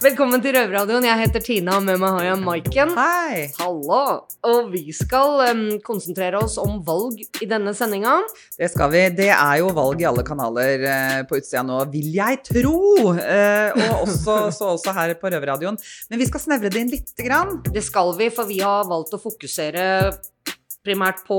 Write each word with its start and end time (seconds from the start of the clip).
Velkommen 0.00 0.40
til 0.40 0.54
Røverradioen. 0.56 1.04
Jeg 1.04 1.20
heter 1.20 1.42
Tina, 1.44 1.74
og 1.76 1.84
med 1.84 1.98
meg 2.00 2.14
har 2.14 2.22
jeg 2.24 2.36
Maiken. 2.40 2.92
Hei! 2.96 3.42
Hallo! 3.58 3.98
Og 4.48 4.70
vi 4.72 4.94
skal 4.96 5.42
um, 5.50 5.60
konsentrere 5.84 6.40
oss 6.40 6.54
om 6.62 6.78
valg 6.86 7.20
i 7.44 7.48
denne 7.50 7.74
sendinga. 7.76 8.14
Det 8.56 8.70
skal 8.72 8.88
vi. 8.94 9.02
Det 9.18 9.28
er 9.34 9.58
jo 9.60 9.68
valg 9.76 10.00
i 10.00 10.08
alle 10.08 10.24
kanaler 10.24 10.86
uh, 10.86 11.18
på 11.28 11.36
utsida 11.42 11.66
nå, 11.68 11.82
vil 11.92 12.08
jeg 12.16 12.40
tro. 12.48 12.80
Uh, 13.12 13.76
og 13.76 14.06
også, 14.06 14.38
så 14.56 14.72
også 14.78 14.96
her 14.96 15.12
på 15.20 15.34
Røverradioen. 15.36 15.76
Men 16.08 16.24
vi 16.24 16.30
skal 16.32 16.46
snevre 16.46 16.72
det 16.72 16.80
inn 16.80 16.94
lite 16.96 17.28
grann. 17.28 17.58
Det 17.68 17.84
skal 17.84 18.16
vi, 18.16 18.32
for 18.32 18.48
vi 18.48 18.62
har 18.64 18.88
valgt 18.88 19.12
å 19.12 19.20
fokusere 19.20 19.84
primært 20.84 21.24
på 21.26 21.38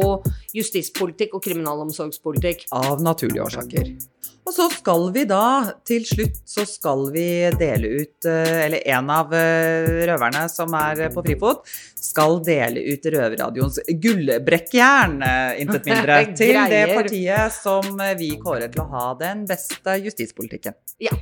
justispolitikk 0.55 1.35
og 1.37 1.43
kriminalomsorgspolitikk. 1.45 2.67
Av 2.77 3.01
naturlige 3.03 3.43
årsaker. 3.45 3.93
Og 4.41 4.53
så 4.55 4.65
skal 4.73 5.11
vi 5.13 5.23
da, 5.29 5.69
til 5.85 6.05
slutt, 6.07 6.39
så 6.49 6.65
skal 6.65 7.11
vi 7.13 7.25
dele 7.59 7.87
ut 8.01 8.25
eh, 8.25 8.65
Eller 8.65 8.87
en 8.95 9.09
av 9.13 9.33
eh, 9.37 9.85
røverne 10.09 10.49
som 10.49 10.73
er 10.77 11.13
på 11.13 11.21
frifot, 11.27 11.61
skal 11.93 12.39
dele 12.45 12.81
ut 12.89 13.05
Røverradioens 13.05 13.79
gullbrekkjern, 14.01 15.21
eh, 15.27 15.61
intet 15.61 15.85
mindre, 15.91 16.19
til 16.41 16.57
det 16.73 16.83
partiet 16.95 17.53
som 17.61 18.01
vi 18.19 18.33
kårer 18.41 18.69
til 18.73 18.81
å 18.83 18.89
ha 18.95 19.05
den 19.21 19.45
beste 19.49 19.91
justispolitikken. 20.01 20.73
Ja. 21.01 21.13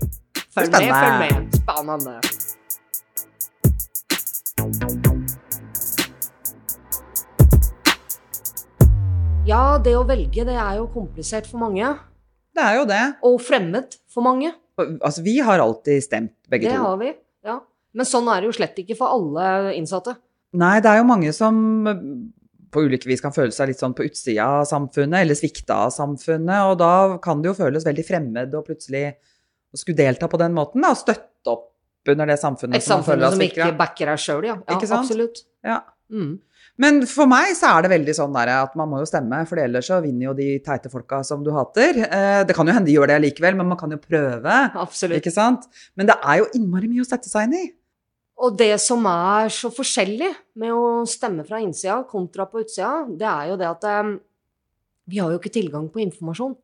Følg 0.56 0.72
med, 0.74 0.90
følg 0.90 1.18
med. 1.28 1.36
Spennende. 1.60 2.16
Ja, 9.50 9.80
det 9.82 9.96
å 9.98 10.06
velge, 10.06 10.46
det 10.46 10.56
er 10.56 10.78
jo 10.78 10.88
komplisert 10.94 11.48
for 11.50 11.62
mange. 11.64 11.94
Det 12.54 12.66
er 12.66 12.76
jo 12.78 12.88
det. 12.90 13.04
Og 13.26 13.40
fremmed 13.42 13.96
for 14.12 14.26
mange. 14.26 14.52
Altså, 14.80 15.24
vi 15.26 15.40
har 15.44 15.62
alltid 15.64 16.04
stemt, 16.06 16.36
begge 16.52 16.70
Det 16.70 16.76
to. 16.76 16.84
har 16.86 17.00
vi, 17.02 17.14
ja. 17.48 17.60
Men 17.98 18.06
sånn 18.06 18.30
er 18.30 18.42
det 18.42 18.52
jo 18.52 18.58
slett 18.60 18.78
ikke 18.80 18.98
for 19.00 19.16
alle 19.16 19.74
innsatte. 19.76 20.14
Nei, 20.60 20.76
det 20.84 20.92
er 20.92 21.02
jo 21.02 21.08
mange 21.10 21.34
som 21.36 21.58
på 22.70 22.84
ulike 22.86 23.10
vis 23.10 23.22
kan 23.22 23.34
føle 23.34 23.54
seg 23.54 23.72
litt 23.72 23.82
sånn 23.82 23.96
på 23.98 24.06
utsida 24.06 24.46
av 24.60 24.68
samfunnet, 24.70 25.24
eller 25.24 25.38
svikta 25.38 25.82
av 25.88 25.94
samfunnet, 25.94 26.70
og 26.70 26.78
da 26.82 27.18
kan 27.24 27.42
det 27.42 27.50
jo 27.50 27.58
føles 27.58 27.86
veldig 27.88 28.06
fremmed 28.06 28.54
å 28.54 28.62
plutselig 28.66 29.08
skulle 29.78 29.98
delta 29.98 30.30
på 30.30 30.40
den 30.42 30.54
måten, 30.58 30.86
da, 30.86 30.94
og 30.94 31.02
støtte 31.02 31.54
opp 31.54 31.66
under 32.10 32.30
det 32.30 32.38
samfunnet 32.42 32.78
Et 32.78 32.86
som 32.86 33.02
man 33.02 33.08
føler 33.08 33.26
samfunn 33.26 33.26
er 33.26 33.36
som 33.36 33.46
ikke 33.48 33.66
svikta. 33.66 33.80
backer 33.82 34.12
deg 34.12 34.22
sjøl, 34.22 34.46
ja. 34.50 34.56
ja. 34.62 34.78
Absolutt. 35.00 35.44
Ja. 35.66 35.80
Mm. 36.14 36.38
Men 36.80 37.02
for 37.10 37.28
meg 37.28 37.52
så 37.60 37.74
er 37.74 37.84
det 37.84 37.92
veldig 37.92 38.14
sånn 38.16 38.36
der 38.38 38.54
at 38.54 38.76
man 38.80 38.88
må 38.88 39.02
jo 39.02 39.08
stemme, 39.10 39.42
for 39.50 39.60
ellers 39.60 39.90
så 39.92 39.98
vinner 40.04 40.30
jo 40.30 40.36
de 40.38 40.48
teite 40.64 40.92
folka 40.92 41.20
som 41.28 41.44
du 41.44 41.52
hater. 41.52 42.00
Eh, 42.06 42.44
Det 42.48 42.56
kan 42.56 42.68
jo 42.68 42.76
hende 42.76 42.88
de 42.88 42.96
gjør 42.96 43.12
det 43.12 43.18
likevel, 43.26 43.58
men 43.60 43.68
man 43.68 43.80
kan 43.80 43.92
jo 43.92 44.00
prøve. 44.00 44.56
Absolutt. 44.80 45.20
Ikke 45.20 45.34
sant? 45.36 45.68
Men 46.00 46.08
det 46.08 46.16
er 46.24 46.40
jo 46.40 46.48
innmari 46.56 46.88
mye 46.88 47.04
å 47.04 47.10
sette 47.10 47.28
seg 47.28 47.50
inn 47.50 47.58
i. 47.60 47.66
Og 48.40 48.56
det 48.56 48.78
som 48.80 49.04
er 49.12 49.52
så 49.52 49.68
forskjellig 49.76 50.32
med 50.56 50.72
å 50.72 51.04
stemme 51.04 51.44
fra 51.44 51.60
innsida 51.60 52.00
kontra 52.08 52.46
på 52.48 52.64
utsida, 52.64 53.04
det 53.12 53.28
er 53.28 53.52
jo 53.52 53.60
det 53.60 53.68
at 53.68 53.84
eh, 53.92 54.16
vi 55.12 55.20
har 55.20 55.34
jo 55.34 55.42
ikke 55.42 55.52
tilgang 55.52 55.92
på 55.92 56.00
informasjon. 56.06 56.56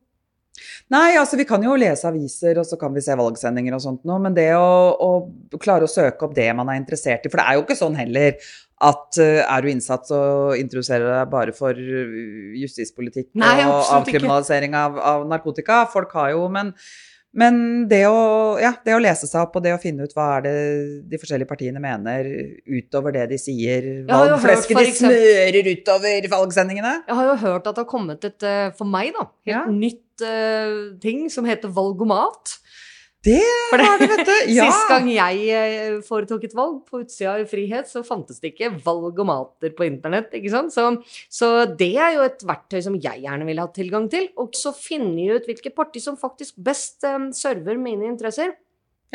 Nei, 0.94 1.18
altså 1.20 1.36
vi 1.36 1.44
kan 1.44 1.64
jo 1.66 1.74
lese 1.76 2.08
aviser, 2.08 2.62
og 2.62 2.68
så 2.68 2.78
kan 2.80 2.94
vi 2.96 3.04
se 3.04 3.16
valgsendinger 3.20 3.76
og 3.76 3.82
sånt 3.84 4.06
noe, 4.08 4.22
men 4.24 4.36
det 4.38 4.54
å, 4.56 4.96
å 4.96 5.60
klare 5.60 5.84
å 5.84 5.92
søke 5.92 6.24
opp 6.28 6.36
det 6.38 6.48
man 6.56 6.72
er 6.72 6.80
interessert 6.80 7.26
i, 7.26 7.32
for 7.32 7.42
det 7.42 7.48
er 7.50 7.58
jo 7.58 7.66
ikke 7.66 7.76
sånn 7.80 7.98
heller 8.00 8.38
at 8.84 9.18
uh, 9.24 9.42
er 9.46 9.64
du 9.64 9.72
innsatt, 9.72 10.08
så 10.10 10.20
introduserer 10.60 11.06
du 11.06 11.12
deg 11.14 11.32
bare 11.32 11.56
for 11.56 11.78
eh, 11.80 12.56
justispolitikk 12.60 13.30
Nei, 13.40 13.62
og 13.64 13.88
avkriminalisering 14.02 14.76
av, 14.76 14.98
av 15.00 15.28
narkotika. 15.32 15.86
Folk 15.92 16.12
har 16.18 16.34
jo, 16.34 16.42
men, 16.52 16.74
men 17.32 17.62
det, 17.88 18.02
å, 18.12 18.58
ja, 18.60 18.74
det 18.84 18.98
å 18.98 19.00
lese 19.00 19.30
seg 19.30 19.46
opp 19.46 19.56
og 19.56 19.64
det 19.64 19.72
å 19.78 19.80
finne 19.80 20.04
ut 20.04 20.16
hva 20.18 20.28
er 20.38 20.46
det 20.48 20.56
de 21.08 21.22
forskjellige 21.22 21.48
partiene 21.48 21.80
mener 21.80 22.28
utover 22.68 23.16
det 23.16 23.30
de 23.32 23.40
sier, 23.40 23.88
valgflesket 24.12 24.82
de 24.82 24.96
smører 25.00 25.72
utover 25.72 26.30
valgsendingene. 26.36 26.98
Jeg 27.08 27.20
har 27.22 27.32
jo 27.32 27.38
hørt 27.46 27.72
at 27.72 27.72
det 27.72 27.86
har 27.86 27.92
kommet 27.96 28.28
et, 28.28 28.44
eh, 28.44 28.74
for 28.76 28.92
meg 28.92 29.16
da, 29.16 29.30
helt 29.48 29.56
Ja. 29.56 29.64
nytt 29.72 30.28
uh, 30.28 31.00
ting 31.04 31.30
som 31.32 31.48
heter 31.48 31.72
valgomat. 31.72 32.58
Det 33.26 33.42
var 33.72 33.82
det, 33.82 34.08
vet 34.12 34.28
du. 34.28 34.34
Ja. 34.56 34.68
Sist 34.70 34.90
gang 34.92 35.08
jeg 35.10 35.46
eh, 35.50 35.96
foretok 36.06 36.44
et 36.46 36.54
valg 36.56 36.84
på 36.86 37.02
utsida 37.02 37.34
av 37.40 37.48
frihet, 37.50 37.90
så 37.90 38.04
fantes 38.06 38.38
det 38.42 38.54
ikke 38.54 38.76
valgomater 38.86 39.74
på 39.76 39.88
internett. 39.88 40.34
ikke 40.38 40.52
sant? 40.54 40.74
Så, 40.76 40.86
så 41.34 41.50
det 41.66 41.96
er 41.98 42.20
jo 42.20 42.28
et 42.28 42.46
verktøy 42.46 42.84
som 42.86 43.00
jeg 43.02 43.24
gjerne 43.26 43.48
ville 43.48 43.66
hatt 43.66 43.76
tilgang 43.78 44.06
til. 44.12 44.30
Og 44.42 44.54
så 44.58 44.74
finne 44.78 45.26
ut 45.34 45.50
hvilket 45.50 45.76
parti 45.78 46.04
som 46.04 46.20
faktisk 46.20 46.60
best 46.62 47.06
um, 47.10 47.32
server 47.36 47.80
mine 47.82 48.08
interesser. 48.12 48.54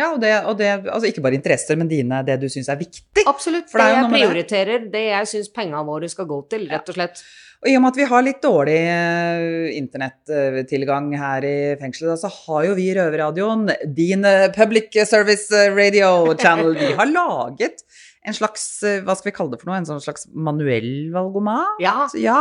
Ja, 0.00 0.10
og 0.14 0.22
det, 0.22 0.32
og 0.48 0.56
det 0.60 0.70
altså 0.80 1.10
ikke 1.10 1.24
bare 1.26 1.36
interesser, 1.36 1.76
men 1.80 1.90
dine, 1.90 2.22
det 2.26 2.38
du 2.40 2.48
syns 2.52 2.70
er 2.72 2.80
viktig. 2.80 3.26
Absolutt. 3.28 3.68
For 3.70 3.82
Det 3.82 3.90
det 3.90 3.98
jeg 3.98 4.10
prioriterer, 4.16 4.90
det 4.92 5.06
jeg 5.10 5.30
syns 5.34 5.52
pengene 5.54 5.84
våre 5.86 6.08
skal 6.10 6.28
gå 6.30 6.40
til, 6.52 6.66
rett 6.72 6.88
og 6.88 6.96
slett. 6.98 7.22
Og 7.60 7.68
i 7.68 7.74
og 7.76 7.82
med 7.84 7.92
at 7.92 7.98
vi 8.00 8.04
har 8.08 8.22
litt 8.24 8.38
dårlig 8.40 8.76
eh, 8.88 9.66
internettilgang 9.76 11.10
her 11.20 11.44
i 11.44 11.56
fengselet, 11.80 12.22
så 12.22 12.30
har 12.32 12.70
jo 12.70 12.76
vi 12.78 12.86
Røverradioen, 12.96 13.66
din 13.84 14.24
eh, 14.24 14.46
public 14.54 14.96
service 15.04 15.52
eh, 15.52 15.68
radio 15.76 16.32
channel, 16.40 16.72
vi 16.80 16.94
har 16.96 17.12
laget 17.12 17.84
en 18.24 18.36
slags, 18.36 18.64
hva 19.04 19.16
skal 19.16 19.30
vi 19.30 19.36
kalle 19.36 19.52
det 19.52 19.60
for 19.60 19.70
noe, 19.70 19.78
en 19.80 19.88
sånn 19.88 20.00
slags 20.04 20.26
manuell 20.32 21.08
valgomat? 21.12 21.80
Ja. 21.84 22.08
Ja, 22.20 22.40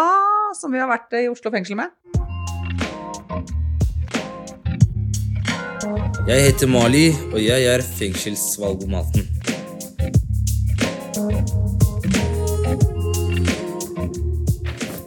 som 0.59 0.75
vi 0.75 0.79
har 0.79 0.91
vært 0.91 1.15
i 1.19 1.27
Oslo 1.31 1.51
fengsel 1.51 1.79
med. 1.79 1.91
Jeg 6.29 6.43
heter 6.45 6.67
Mali, 6.69 7.05
og 7.33 7.39
jeg 7.43 7.63
er 7.65 7.81
fengselsvalgomaten. 7.81 9.25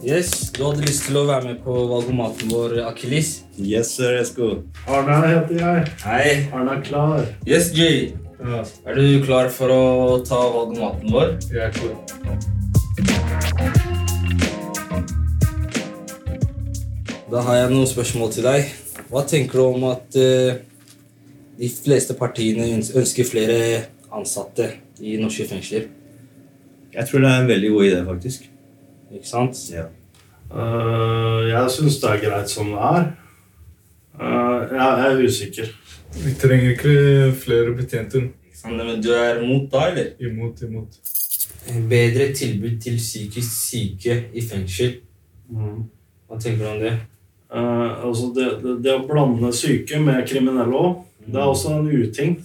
Yes, 0.03 0.51
du 0.51 0.65
hadde 0.67 0.83
lyst 0.83 1.05
til 1.07 1.15
å 1.21 1.23
være 1.29 1.47
med 1.47 1.61
på 1.63 1.73
valgomaten 1.87 2.51
vår, 2.51 2.73
Akilis? 2.89 3.29
Yes, 3.55 3.93
sir, 3.95 4.17
Esko. 4.19 4.49
Arna 4.91 5.21
heter 5.23 5.61
jeg. 5.61 5.85
Hei. 6.03 6.33
Arne 6.51 6.75
er 6.75 6.83
klar. 6.83 7.23
Yes, 7.47 7.71
Jay. 7.77 8.11
Ja, 8.43 8.63
Er 8.85 8.99
du 8.99 9.23
klar 9.23 9.47
for 9.55 9.71
å 9.71 10.19
ta 10.27 10.41
valgomaten 10.51 11.07
vår? 11.13 11.37
jeg 11.47 11.63
er 11.63 11.71
klar. 11.71 11.95
Da 17.31 17.41
har 17.47 17.55
jeg 17.61 17.71
noen 17.71 17.87
spørsmål 17.89 18.35
til 18.35 18.43
deg. 18.49 18.67
Hva 19.07 19.23
tenker 19.29 19.61
du 19.61 19.65
om 19.69 19.87
at 19.93 20.19
eh, 20.19 20.59
de 21.59 21.69
fleste 21.69 22.15
partiene 22.17 22.69
ønsker 22.95 23.27
flere 23.27 23.59
ansatte 24.13 24.69
i 25.01 25.17
norske 25.21 25.47
fengsler? 25.49 25.89
Jeg 26.93 27.07
tror 27.09 27.19
det 27.19 27.29
er 27.29 27.41
en 27.41 27.47
veldig 27.49 27.69
god 27.73 27.85
idé, 27.85 27.99
faktisk. 28.05 28.49
Ikke 29.13 29.27
sant? 29.27 29.57
Ja. 29.73 29.85
Uh, 30.53 31.49
jeg 31.49 31.71
syns 31.73 31.97
det 32.01 32.09
er 32.09 32.21
greit 32.21 32.49
som 32.49 32.69
det 32.73 32.81
er. 32.89 33.07
Uh, 34.13 34.59
jeg 34.69 35.05
er 35.07 35.23
usikker. 35.25 35.71
Vi 36.13 36.33
trenger 36.41 36.75
ikke 36.75 37.33
flere 37.45 37.73
betjenter. 37.77 38.27
Ikke 38.45 38.59
sant? 38.59 38.77
Men 38.77 39.01
du 39.01 39.09
er 39.13 39.41
imot 39.41 39.71
da, 39.73 39.87
eller? 39.89 40.11
Imot, 40.21 40.61
imot. 40.61 40.99
Bedre 41.89 42.33
tilbud 42.33 42.77
til 42.81 42.97
psykisk 42.97 43.57
syke 43.69 44.19
i 44.33 44.43
fengsel. 44.45 44.99
Mm. 45.49 45.87
Hva 46.27 46.37
tenker 46.41 46.65
du 46.65 46.69
om 46.75 46.83
det? 46.83 46.93
Uh, 47.53 48.07
altså 48.07 48.29
det, 48.35 48.47
det, 48.63 48.77
det 48.85 48.93
å 48.93 49.07
blande 49.09 49.49
syke 49.53 49.99
med 50.01 50.23
kriminelle 50.29 50.77
òg, 50.77 51.01
det 51.27 51.35
er 51.39 51.47
også 51.47 51.71
en 51.79 51.87
uting 51.87 52.37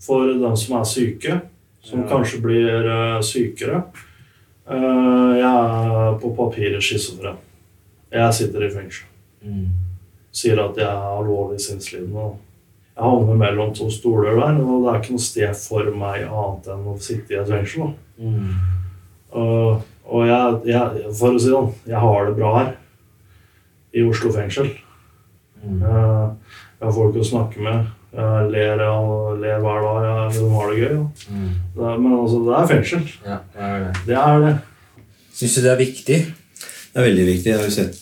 for 0.00 0.26
dem 0.26 0.56
som 0.56 0.76
er 0.80 0.84
syke, 0.84 1.40
som 1.84 2.00
Ja. 2.02 2.08
kanskje 2.08 2.40
blir 2.42 2.86
eh, 2.88 3.20
sykere. 3.22 3.82
Eh, 4.70 5.32
jeg 5.36 5.44
er 5.44 6.18
på 6.20 6.30
papiret 6.36 6.82
schizofren. 6.82 7.36
Jeg 8.12 8.34
sitter 8.34 8.64
i 8.64 8.70
fengsel. 8.70 9.06
Mm. 9.44 9.66
sier 10.34 10.58
at 10.58 10.76
jeg 10.76 10.86
er 10.88 11.18
alvorlig 11.18 11.60
sinnslidende. 11.60 12.32
Jeg 12.96 13.04
havner 13.04 13.34
mellom 13.38 13.74
to 13.74 13.90
stoler 13.90 14.34
der, 14.34 14.56
og 14.64 14.82
det 14.82 14.88
er 14.94 15.00
ikke 15.02 15.12
noe 15.14 15.22
sted 15.22 15.54
for 15.54 15.90
meg 15.94 16.24
annet 16.24 16.66
enn 16.74 16.86
å 16.90 16.94
sitte 16.98 17.34
i 17.34 17.38
et 17.38 17.48
fengsel. 17.48 17.92
Mm. 18.18 18.54
Og, 19.34 19.82
og 20.06 20.26
jeg, 20.26 20.60
jeg, 20.72 21.04
for 21.18 21.34
å 21.34 21.38
si 21.38 21.50
det 21.50 21.54
sånn, 21.54 21.70
jeg 21.86 22.00
har 22.06 22.26
det 22.26 22.34
bra 22.38 22.50
her. 22.58 22.72
I 23.94 24.02
Oslo 24.08 24.32
fengsel. 24.34 24.72
Mm. 25.62 25.80
Jeg, 25.84 26.30
jeg 26.84 26.90
har 26.90 26.96
folk 26.98 27.16
å 27.16 27.24
snakke 27.24 27.64
med. 27.64 27.90
Jeg 28.14 28.48
ler, 28.52 28.82
jeg 28.84 29.38
ler 29.40 29.62
hver 29.64 29.86
dag. 29.88 30.04
Jeg, 30.36 30.48
har 30.52 30.70
det 30.70 30.78
gøy. 30.82 30.90
ja. 30.92 31.04
Mm. 31.32 31.50
Det 31.74 31.86
er, 31.88 32.00
men 32.04 32.16
altså, 32.18 32.40
det 32.44 32.56
er 32.58 32.70
fengsel. 32.70 33.06
Ja, 33.24 33.38
det 33.54 33.68
er 33.68 33.84
det. 33.86 33.92
Det 34.06 34.18
er 34.20 34.44
det. 34.44 34.54
Syns 35.34 35.56
du 35.56 35.62
det 35.64 35.72
er 35.72 35.80
viktig? 35.80 36.18
Det 36.60 37.00
er 37.00 37.08
veldig 37.08 37.26
viktig. 37.32 37.50
Jeg 37.50 37.58
har 37.58 37.66
jo 37.66 37.74
sett 37.74 37.96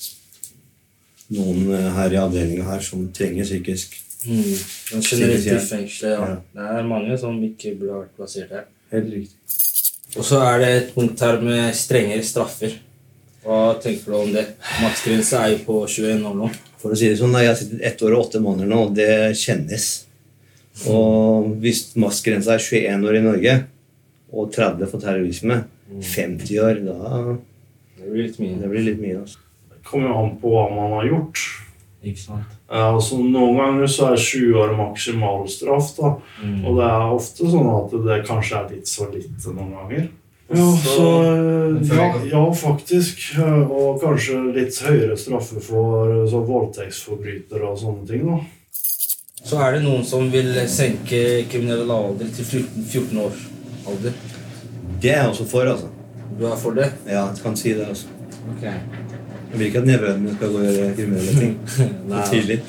noen 1.32 1.70
eh, 1.73 1.88
her 1.96 2.12
i 2.12 2.20
avdelinga 2.20 2.67
her 2.69 2.82
som 2.84 3.06
trenger 3.14 3.46
psykisk 3.49 4.00
Mm. 4.23 4.55
Men 4.93 5.02
generelt 5.02 5.46
i 5.46 5.58
fengselet, 5.67 6.12
ja. 6.12 6.26
Ja. 6.31 6.34
Det 6.55 6.67
er 6.79 6.84
mange 6.87 7.17
som 7.19 7.38
ikke 7.43 7.73
burde 7.75 8.02
vært 8.05 8.12
plassert 8.14 8.52
her. 8.55 8.69
Helt 8.93 9.08
riktig. 9.11 9.56
Og 10.14 10.26
så 10.29 10.38
er 10.44 10.61
det 10.62 10.69
et 10.76 10.93
punkt 10.94 11.25
her 11.25 11.40
med 11.43 11.73
strengere 11.75 12.23
straffer. 12.23 12.76
Hva 13.43 13.75
tenker 13.82 14.12
du 14.12 14.19
om 14.20 14.31
det? 14.31 14.44
Maksgrense 14.79 15.40
er 15.40 15.56
jo 15.56 15.62
på 15.67 15.79
21 15.88 16.29
år 16.29 16.37
nå. 16.38 16.50
For 16.82 16.93
å 16.93 16.99
si 16.99 17.08
det 17.08 17.19
sånn, 17.20 17.34
Jeg 17.38 17.46
har 17.52 17.58
sittet 17.58 17.81
ett 17.87 18.02
år 18.02 18.17
og 18.17 18.25
åtte 18.26 18.40
måneder 18.43 18.67
nå, 18.69 18.81
og 18.88 18.94
det 18.96 19.37
kjennes. 19.38 19.87
Og 20.90 21.52
hvis 21.62 21.93
maksgrensa 22.00 22.56
er 22.56 22.64
21 22.64 23.06
år 23.06 23.19
i 23.19 23.23
Norge 23.23 23.56
og 24.32 24.52
30 24.55 24.88
for 24.90 24.99
terrorisme, 25.02 25.64
50 25.93 26.58
år, 26.64 26.81
da 26.87 27.37
Det 27.99 28.11
blir 28.11 28.25
litt 28.26 28.38
mye. 28.40 28.61
det 28.61 28.70
blir 28.70 28.87
litt 28.88 29.00
mye. 29.00 29.20
altså. 29.20 29.38
Det 29.70 29.82
kommer 29.84 30.08
jo 30.08 30.17
an 30.25 30.37
på 30.40 30.50
hva 30.50 30.64
man 30.75 30.96
har 30.99 31.06
gjort. 31.06 31.38
Ikke 32.02 32.19
sant? 32.19 32.56
Altså 32.73 33.19
Noen 33.23 33.58
ganger 33.61 33.87
så 33.87 34.08
er 34.12 34.17
20 34.17 34.56
år 34.58 34.73
maksimalstraff, 34.79 35.93
da. 36.00 36.17
Mm. 36.43 36.64
Og 36.67 36.79
det 36.81 36.88
er 36.88 37.14
ofte 37.14 37.50
sånn 37.52 37.69
at 37.76 37.94
det 38.08 38.26
kanskje 38.26 38.58
er 38.58 38.70
litt 38.73 38.88
så 38.90 39.06
lite 39.12 39.55
noen 39.55 39.76
ganger. 39.76 40.08
Ja, 40.52 40.66
så 40.84 41.06
ja, 41.96 42.08
ja, 42.28 42.43
faktisk. 42.52 43.22
Og 43.40 44.00
kanskje 44.02 44.40
litt 44.56 44.76
høyere 44.84 45.16
straffe 45.16 45.60
for 45.64 46.26
så 46.28 46.43
voldtektsforbrytere 46.49 47.70
og 47.70 47.78
sånne 47.81 48.06
ting. 48.08 48.26
da. 48.28 48.40
Så 49.43 49.58
er 49.58 49.75
det 49.76 49.82
noen 49.87 50.04
som 50.06 50.28
vil 50.31 50.52
senke 50.70 51.22
kriminell 51.50 51.88
alder 51.90 52.28
til 52.37 52.44
14, 52.44 52.84
14 52.93 53.22
år 53.25 53.40
alder. 53.90 54.20
Det 55.02 55.10
er 55.10 55.22
jeg 55.25 55.32
også 55.32 55.49
for, 55.50 55.66
altså. 55.72 55.88
Du 56.38 56.46
er 56.46 56.56
for 56.56 56.76
det? 56.78 56.93
Ja, 57.06 57.26
jeg 57.26 57.43
kan 57.43 57.56
si 57.58 57.72
det. 57.75 57.88
altså. 57.88 58.06
Ok. 58.52 58.62
Jeg 58.62 59.58
vil 59.58 59.66
ikke 59.66 59.82
at 59.82 59.88
nevøene 59.90 60.22
mine 60.22 60.37
skal 60.37 60.55
gå 60.55 60.60
og 60.62 60.69
gjøre 60.78 60.94
kriminelle 60.96 61.34
ting. 61.40 61.58
Nei. 62.12 62.22
Tidlig. 62.31 62.60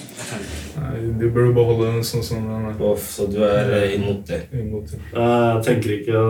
De 0.93 1.29
burde 1.29 1.53
beholde 1.55 1.87
den 1.89 2.05
sånn 2.05 2.23
som 2.25 2.43
den 2.45 2.67
er. 2.69 2.75
Off, 2.85 3.07
så 3.15 3.25
du 3.31 3.39
er 3.45 3.71
eh, 3.77 3.95
imot 3.97 4.21
det? 4.29 4.43
Imot 4.53 4.91
det. 4.91 4.99
Jeg 5.13 5.63
tenker 5.65 5.95
ikke 5.95 6.21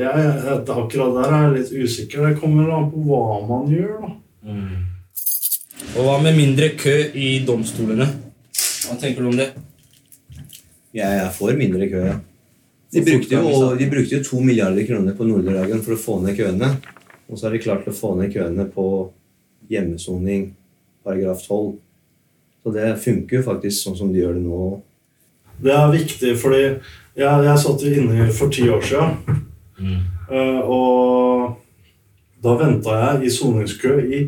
jeg, 0.00 0.24
jeg, 0.24 0.58
Akkurat 0.74 1.14
der 1.18 1.28
er 1.28 1.44
jeg 1.44 1.54
litt 1.58 1.72
usikker. 1.84 2.26
Det 2.26 2.40
kommer 2.40 2.72
an 2.74 2.90
på 2.90 3.04
hva 3.06 3.38
man 3.46 3.70
gjør, 3.70 3.94
da. 4.02 4.12
Mm. 4.44 4.90
Og 5.94 6.08
hva 6.08 6.18
med 6.24 6.38
mindre 6.38 6.72
kø 6.78 6.94
i 7.14 7.30
domstolene? 7.46 8.08
Hva 8.84 8.98
tenker 9.00 9.22
du 9.22 9.30
om 9.30 9.38
det? 9.38 9.52
Jeg 10.94 11.20
er 11.22 11.30
for 11.34 11.54
mindre 11.58 11.90
kø, 11.90 12.02
ja. 12.10 12.18
De 12.94 13.02
brukte, 13.02 13.34
jo, 13.34 13.70
de 13.74 13.86
brukte 13.90 14.14
jo 14.14 14.22
to 14.22 14.40
milliarder 14.42 14.86
kroner 14.86 15.16
på 15.18 15.26
Nordre-Ragen 15.26 15.80
for 15.82 15.96
å 15.96 15.98
få 15.98 16.20
ned 16.22 16.36
køene. 16.38 16.68
Og 17.26 17.38
så 17.38 17.48
har 17.48 17.56
de 17.56 17.62
klart 17.64 17.88
å 17.90 17.94
få 17.94 18.12
ned 18.18 18.30
køene 18.34 18.68
på 18.70 18.84
hjemmesoning, 19.70 20.52
paragraf 21.02 21.42
12. 21.42 21.72
Så 22.64 22.72
det 22.72 22.94
funker 22.98 23.36
jo 23.36 23.42
faktisk 23.44 23.84
sånn 23.84 23.96
som 23.98 24.12
de 24.12 24.22
gjør 24.22 24.34
det 24.38 24.42
nå. 24.46 24.80
Det 25.62 25.70
er 25.76 25.90
viktig, 25.92 26.30
fordi 26.40 26.62
jeg, 26.64 27.44
jeg 27.44 27.58
satt 27.60 27.82
jo 27.84 27.90
inne 28.00 28.28
for 28.32 28.48
ti 28.50 28.64
år 28.72 28.80
siden. 28.82 29.42
eh, 30.30 30.60
Og 30.64 31.56
da 32.42 32.54
venta 32.60 32.96
jeg 33.14 33.26
i 33.28 33.30
soningskø 33.30 33.98
i 34.08 34.22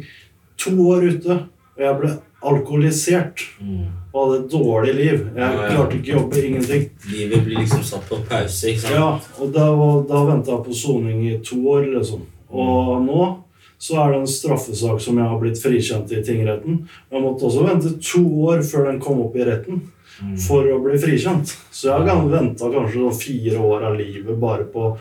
to 0.61 0.75
år 0.93 1.09
ute. 1.17 1.39
Og 1.77 1.83
jeg 1.83 1.97
ble 2.01 2.13
alkoholisert 2.47 3.43
og 4.13 4.21
hadde 4.31 4.37
et 4.45 4.51
dårlig 4.53 4.95
liv. 4.95 5.19
Jeg 5.35 5.37
Ja, 5.37 5.49
ja. 5.53 5.69
klarte 5.73 5.97
ikke 5.99 6.13
å 6.15 6.21
jobbe, 6.21 6.45
ingenting. 6.47 6.87
Livet 7.11 7.45
blir 7.45 7.59
liksom 7.65 7.83
satt 7.85 8.07
på 8.09 8.21
pause, 8.29 8.69
ikke 8.71 8.81
sant? 8.85 8.95
Ja, 8.95 9.09
og 9.41 9.53
da, 9.53 9.67
var- 9.77 10.05
da 10.09 10.23
venta 10.31 10.53
jeg 10.53 10.65
på 10.69 10.75
soning 10.75 11.25
i 11.27 11.39
to 11.45 11.57
år, 11.69 11.89
liksom. 11.99 12.23
Og 12.51 13.03
nå 13.05 13.37
så 13.79 13.99
er 14.01 14.13
det 14.13 14.23
en 14.23 14.31
straffesak 14.31 15.03
som 15.05 15.19
jeg 15.21 15.29
har 15.29 15.41
blitt 15.41 15.61
frikjent 15.61 16.13
i 16.17 16.23
tingretten. 16.25 16.81
Jeg 17.13 17.23
måtte 17.23 17.49
også 17.49 17.67
vente 17.67 17.93
to 18.01 18.25
år 18.49 18.65
før 18.65 18.91
den 18.91 19.03
kom 19.03 19.21
opp 19.27 19.37
i 19.37 19.45
retten 19.47 19.83
for 20.47 20.65
å 20.73 20.81
bli 20.85 20.97
frikjent. 21.01 21.53
Så 21.71 21.91
jeg 21.91 22.09
har 22.09 22.29
venta 22.33 22.71
kanskje 22.73 23.03
sånn 23.03 23.21
fire 23.21 23.61
år 23.61 23.89
av 23.91 23.99
livet 24.01 24.41
bare 24.41 24.65
på 24.73 24.95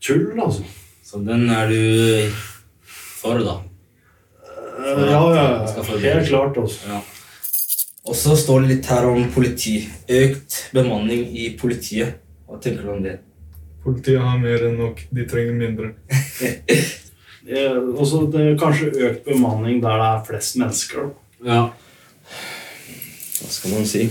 tull, 0.00 0.32
altså. 0.40 0.64
Så 1.04 1.20
den 1.26 1.44
er 1.52 1.68
du 1.70 2.32
for, 3.20 3.38
da? 3.44 3.60
For 4.76 5.04
Ja, 5.10 5.20
ja, 5.34 5.44
ja. 5.76 5.84
Helt 6.00 6.28
klart, 6.28 6.56
altså. 6.56 6.88
Ja. 6.88 7.02
Og 8.06 8.14
så 8.14 8.36
står 8.38 8.62
det 8.62 8.74
litt 8.76 8.90
her 8.90 9.06
om 9.10 9.24
politi. 9.34 9.80
Økt 10.08 10.60
bemanning 10.74 11.26
i 11.36 11.50
politiet. 11.58 12.20
Hva 12.46 12.60
tenker 12.62 12.86
du 12.86 12.92
om 12.94 13.02
det? 13.02 13.18
Politiet 13.82 14.22
har 14.22 14.38
mer 14.38 14.62
enn 14.68 14.78
nok. 14.78 15.02
De 15.14 15.26
trenger 15.28 15.58
mindre. 15.58 15.92
Eh, 17.46 17.76
også 17.94 18.24
det 18.32 18.40
er 18.42 18.56
kanskje 18.58 18.88
økt 19.06 19.24
bemanning 19.28 19.80
der 19.82 19.96
det 20.00 20.06
er 20.12 20.24
flest 20.26 20.56
mennesker. 20.58 21.10
Ja. 21.46 21.60
Hva 23.36 23.50
skal 23.54 23.70
man 23.76 23.86
si? 23.86 24.06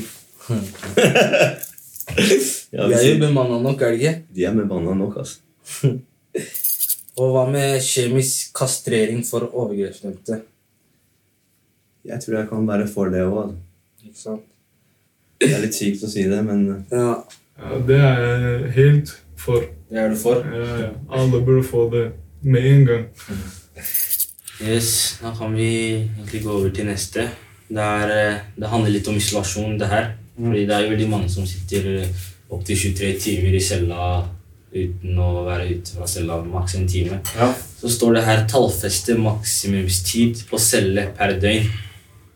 ja, 2.72 2.88
Vi 2.88 2.94
er 2.94 3.06
jo 3.10 3.20
bemanna 3.26 3.58
nok, 3.64 3.82
er 3.82 3.92
det 3.96 4.00
ikke? 4.00 4.16
de 4.36 4.46
er 4.46 4.54
bemanna 4.56 4.94
nok, 4.96 5.18
altså. 5.24 5.40
Og 7.20 7.32
hva 7.32 7.46
med 7.48 7.80
kjemisk 7.84 8.52
kastrering 8.58 9.22
for 9.28 9.46
overgrepsdømte? 9.48 10.42
Jeg 12.06 12.20
tror 12.22 12.36
jeg 12.38 12.50
kan 12.50 12.68
være 12.68 12.88
for 12.92 13.10
det 13.10 13.24
òg. 13.24 13.54
Ikke 14.04 14.20
sant? 14.20 14.44
Det 15.42 15.52
er 15.56 15.64
litt 15.64 15.76
sykt 15.76 16.04
å 16.06 16.10
si 16.12 16.24
det, 16.30 16.42
men 16.46 16.68
Ja, 16.92 17.16
Ja, 17.56 17.78
det 17.88 17.96
er 18.04 18.20
jeg 18.20 18.72
helt 18.76 19.14
for. 19.40 19.64
det 19.90 19.98
er 20.02 20.10
du 20.12 20.16
for? 20.20 20.44
Ja, 20.44 20.66
ja. 20.82 20.90
Alle 21.16 21.40
burde 21.48 21.64
få 21.64 21.86
det 21.94 22.06
med 22.46 22.68
en 22.70 22.86
gang. 22.86 23.06
Yes, 24.62 25.18
da 25.22 25.34
kan 25.36 25.56
vi 25.58 25.72
egentlig 25.96 26.44
gå 26.46 26.54
over 26.54 26.70
til 26.72 26.88
neste. 26.88 27.28
Det, 27.68 27.82
er, 27.82 28.14
eh, 28.14 28.46
det 28.56 28.70
handler 28.72 28.94
litt 28.94 29.10
om 29.12 29.18
isolasjon, 29.20 29.80
det 29.82 29.90
her. 29.92 30.14
Fordi 30.38 30.66
det 30.68 30.76
er 30.76 30.86
jo 30.86 30.94
veldig 30.94 31.10
mange 31.12 31.30
som 31.32 31.48
sitter 31.48 32.06
opptil 32.54 32.78
23 32.78 33.12
timer 33.20 33.56
i 33.56 33.64
cella 33.64 34.08
uten 34.76 35.20
å 35.24 35.46
være 35.46 35.70
ute 35.72 35.96
fra 35.96 36.08
cella 36.10 36.42
maks 36.44 36.76
en 36.76 36.88
time. 36.92 37.20
Ja. 37.40 37.50
Så 37.80 37.92
står 37.96 38.18
det 38.18 38.26
her 38.28 38.46
tallfeste 38.52 39.16
maksimumstid 39.20 40.46
på 40.50 40.60
celle 40.60 41.10
per 41.18 41.38
døgn. 41.40 41.70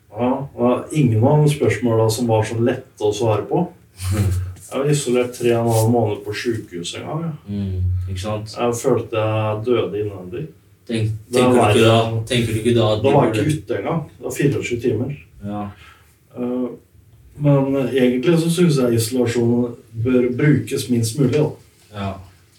Ja, 0.10 0.30
og 0.56 0.64
det 0.64 0.76
er 0.78 1.02
ingen 1.04 1.24
av 1.24 1.44
de 1.44 1.52
spørsmåla 1.54 2.10
som 2.12 2.28
var 2.32 2.48
så 2.48 2.58
lette 2.60 3.06
å 3.06 3.16
svare 3.16 3.46
på. 3.50 3.68
Jeg 4.72 4.80
var 4.80 4.90
isolert 4.92 5.34
tre 5.34 5.54
og 5.58 5.66
en 5.66 5.74
halv 5.74 5.90
måned 5.94 6.24
på 6.26 6.34
sjukehus 6.34 6.96
en 7.00 7.06
gang. 7.08 7.24
Ja. 7.50 7.64
Ikke 8.10 8.22
sant? 8.22 8.54
Jeg 8.58 8.76
følte 8.84 9.18
jeg 9.24 9.64
døde 9.66 10.02
innvendig. 10.04 10.44
Tenk, 10.90 11.12
tenker, 11.34 11.58
var 11.58 11.74
du 11.74 11.82
da, 11.86 11.98
tenker 12.26 12.54
du 12.54 12.60
ikke 12.64 12.76
da 12.78 12.86
at 12.96 13.04
Da 13.04 13.12
var 13.14 13.28
jeg 13.28 13.36
ikke 13.36 13.58
ute 13.58 13.78
engang. 13.80 14.00
Det 14.18 14.26
var 14.26 14.32
24 14.38 14.80
timer. 14.86 15.12
Ja. 15.46 15.64
Uh, 16.38 16.70
Men 17.40 17.76
egentlig 17.88 18.40
så 18.42 18.50
syns 18.52 18.78
jeg 18.82 18.98
isolasjon 18.98 19.76
bør 20.04 20.26
brukes 20.38 20.90
minst 20.90 21.20
mulig. 21.20 21.38
Da. 21.40 21.50
Ja. 21.94 22.10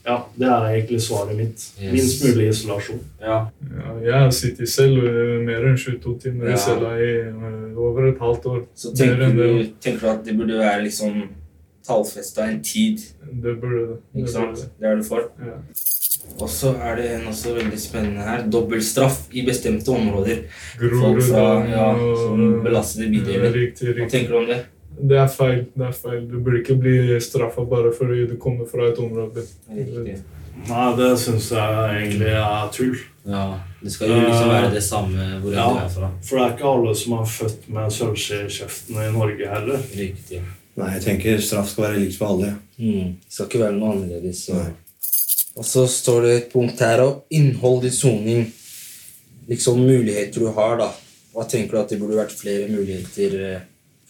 Ja, 0.07 0.15
Det 0.39 0.47
er 0.49 0.65
egentlig 0.71 1.03
svaret 1.05 1.37
mitt. 1.37 1.61
Yes. 1.83 1.93
Minst 1.93 2.23
mulig 2.25 2.49
isolasjon. 2.49 3.01
ja. 3.21 3.41
Ja, 4.05 4.23
jeg 4.25 4.33
sitter 4.33 4.67
selv 4.67 5.03
mer 5.45 5.67
enn 5.69 5.77
22 5.77 6.15
timer 6.23 6.49
Ja. 6.49 6.55
i 6.55 6.59
cella 6.59 6.95
i 6.97 7.11
eh, 7.29 7.77
over 7.77 8.09
et 8.09 8.19
halvt 8.19 8.47
år. 8.47 8.63
Så 8.75 8.95
tenker 8.97 9.35
du, 9.37 9.67
tenker 9.81 10.01
du 10.01 10.09
at 10.15 10.25
det 10.25 10.37
burde 10.39 10.59
være 10.59 10.83
liksom 10.87 11.21
tallfesta 11.87 12.45
en 12.51 12.63
tid? 12.63 13.01
Det 13.43 13.57
burde 13.61 13.87
det. 13.93 13.97
Ikke 14.15 14.27
det. 14.27 14.33
sant? 14.35 14.57
det. 14.57 14.71
Det 14.81 14.89
er 14.91 14.97
du 14.97 15.03
for? 15.07 15.31
Ja. 15.41 15.59
Og 16.41 16.49
så 16.53 16.75
er 16.77 16.97
det 16.97 17.07
en 17.15 17.27
også 17.31 17.55
veldig 17.57 17.79
spennende 17.81 18.23
her. 18.27 18.43
Dobbeltstraff 18.53 19.23
i 19.33 19.45
bestemte 19.47 19.89
områder. 19.95 20.43
Folk 20.81 21.23
fra 21.23 21.47
ja, 21.71 21.87
belastede 22.65 23.09
bydeler. 23.15 23.57
Hva 23.97 24.09
tenker 24.11 24.35
du 24.35 24.39
om 24.43 24.47
det? 24.51 24.59
Det 25.01 25.17
er 25.17 25.31
feil. 25.33 25.63
det 25.79 25.87
er 25.87 25.95
feil. 25.97 26.27
Du 26.29 26.37
burde 26.45 26.61
ikke 26.61 26.77
bli 26.77 27.17
straffa 27.25 27.65
bare 27.65 27.93
fordi 27.97 28.27
du 28.29 28.37
kommer 28.37 28.69
fra 28.69 28.91
et 28.91 28.99
område. 29.01 29.47
Riktig. 29.73 30.19
Nei, 30.69 30.87
det 30.99 31.09
syns 31.23 31.47
jeg 31.55 32.03
egentlig 32.03 32.35
er 32.37 32.69
tull. 32.75 32.97
Ja, 33.25 33.47
Det 33.81 33.93
skal 33.93 34.09
jo 34.13 34.17
liksom 34.21 34.49
være 34.51 34.71
det 34.75 34.83
samme 34.85 35.27
hvor 35.41 35.53
Ja. 35.55 35.67
du 35.73 35.79
er 35.85 35.89
fra. 35.89 36.11
For 36.23 36.37
det 36.37 36.45
er 36.45 36.57
ikke 36.57 36.69
alle 36.75 36.95
som 36.95 37.13
er 37.13 37.25
født 37.25 37.69
med 37.69 37.91
sølvskje 37.97 38.45
i 38.45 38.49
kjeften 38.59 38.97
i 39.01 39.13
Norge 39.13 39.49
heller. 39.49 39.79
Riktig. 39.97 40.43
Nei, 40.77 40.93
jeg 40.97 41.03
tenker 41.03 41.41
straff 41.43 41.69
skal 41.73 41.85
være 41.89 42.01
likt 42.05 42.17
for 42.17 42.27
alle. 42.35 42.55
Mm. 42.79 43.17
Det 43.25 43.33
skal 43.35 43.47
ikke 43.51 43.61
være 43.65 43.77
noe 43.77 43.93
annerledes. 43.97 44.45
Så. 44.47 44.61
Og 45.57 45.65
så 45.67 45.87
står 45.91 46.23
det 46.23 46.35
et 46.37 46.53
punkt 46.53 46.79
her 46.81 47.03
om 47.05 47.21
innhold 47.31 47.85
i 47.85 47.91
soning. 47.91 48.47
Liksom 49.51 49.81
muligheter 49.83 50.41
du 50.41 50.51
har, 50.55 50.77
da. 50.79 50.91
Hva 51.35 51.45
tenker 51.51 51.73
du 51.77 51.81
at 51.83 51.89
det 51.93 51.99
burde 52.01 52.17
vært 52.19 52.33
flere 52.39 52.69
muligheter? 52.71 53.35
eh, 53.55 53.61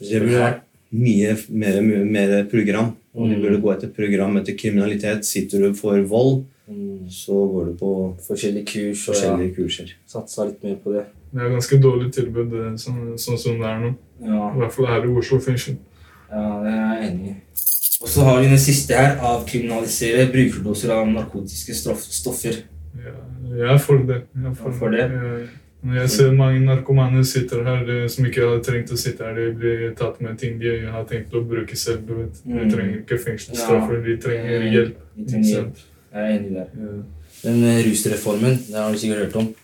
Det 0.00 0.20
burde 0.20 0.40
vært 0.40 0.60
mye 0.92 1.36
mer, 1.48 1.80
mer 2.04 2.44
program. 2.50 2.96
Og 3.14 3.28
de 3.28 3.36
Mm. 3.36 3.42
burde 3.42 3.60
gå 3.62 3.72
etter 3.74 3.88
program 3.94 4.36
etter 4.36 4.54
kriminalitet. 4.56 5.24
Sitter 5.24 5.58
du 5.60 5.74
for 5.74 6.00
vold, 6.02 6.44
Mm. 6.68 7.08
så 7.10 7.32
går 7.50 7.64
du 7.66 7.72
på 7.74 8.16
Forskjellige 8.28 8.66
kurs 8.66 9.08
og 9.08 9.14
ja, 9.14 9.20
forskjellige 9.36 9.54
kurser. 9.56 9.92
satsa 10.06 10.44
litt 10.46 10.62
mer 10.62 10.76
på 10.76 10.92
det. 10.92 11.06
Det 11.34 11.40
er 11.42 11.48
ganske 11.50 11.80
dårlig 11.82 12.12
tilbud 12.12 12.52
eh, 12.54 12.76
sånn, 12.76 13.14
sånn 13.18 13.38
som 13.38 13.58
det 13.58 13.66
er 13.66 13.80
nå. 13.80 13.94
Ja, 14.22 14.52
I 14.54 14.58
hvert 14.60 14.72
fall 14.72 14.86
her 14.86 15.02
i 15.04 15.16
Oslo 15.18 15.38
fengsel. 15.40 15.76
Ja 16.32 16.42
det 16.64 16.72
er 16.72 17.00
jeg 17.02 17.10
enig 17.12 17.30
i. 17.30 17.36
Og 18.02 18.08
så 18.08 18.24
har 18.24 18.38
vi 18.40 18.46
den 18.48 18.58
siste 18.58 18.96
her. 18.96 19.16
Avkriminalisere 19.20 20.28
brukerdoser 20.32 20.92
av 20.94 21.08
narkotiske 21.10 21.74
stoffer. 21.74 22.62
Ja, 22.96 23.12
jeg 23.56 23.74
er 23.74 23.78
for 23.78 23.98
det. 24.08 24.22
Jeg 24.34 24.46
er 24.46 24.54
Ja, 24.64 24.70
for 24.78 24.88
det? 24.94 25.10
Når 25.82 25.94
Jeg 25.96 26.10
ser 26.10 26.32
mange 26.36 26.60
narkomane 26.60 27.22
sitter 27.24 27.62
her 27.64 27.88
eh, 27.88 28.08
som 28.08 28.24
ikke 28.28 28.42
hadde 28.44 28.64
trengt 28.64 28.90
å 28.92 28.96
sitte 29.00 29.24
her. 29.24 29.34
De 29.34 29.52
blir 29.56 29.94
tatt 29.96 30.18
med 30.20 30.36
ting 30.38 30.58
de 30.60 30.74
har 30.92 31.04
tenkt 31.08 31.32
å 31.32 31.40
bruke 31.48 31.76
selv. 31.76 32.06
du 32.06 32.14
vet. 32.14 32.40
De 32.44 32.52
Mm. 32.52 32.70
trenger 32.70 32.98
ikke 33.00 33.18
fengselsstraffer, 33.18 34.02
de 34.04 34.16
trenger 34.16 34.60
Mm. 34.60 34.72
hjelp. 34.72 34.96
Trenger 35.30 35.48
hjelp. 35.54 35.76
Jeg 36.12 36.20
er 36.22 36.38
enig 36.38 36.52
der. 36.52 36.68
Ja. 36.76 37.02
Den 37.42 37.64
eh, 37.64 37.82
rusreformen, 37.86 38.58
det 38.66 38.74
har 38.76 38.92
du 38.92 38.98
sikkert 38.98 39.18
hørt 39.24 39.36
om. 39.36 39.54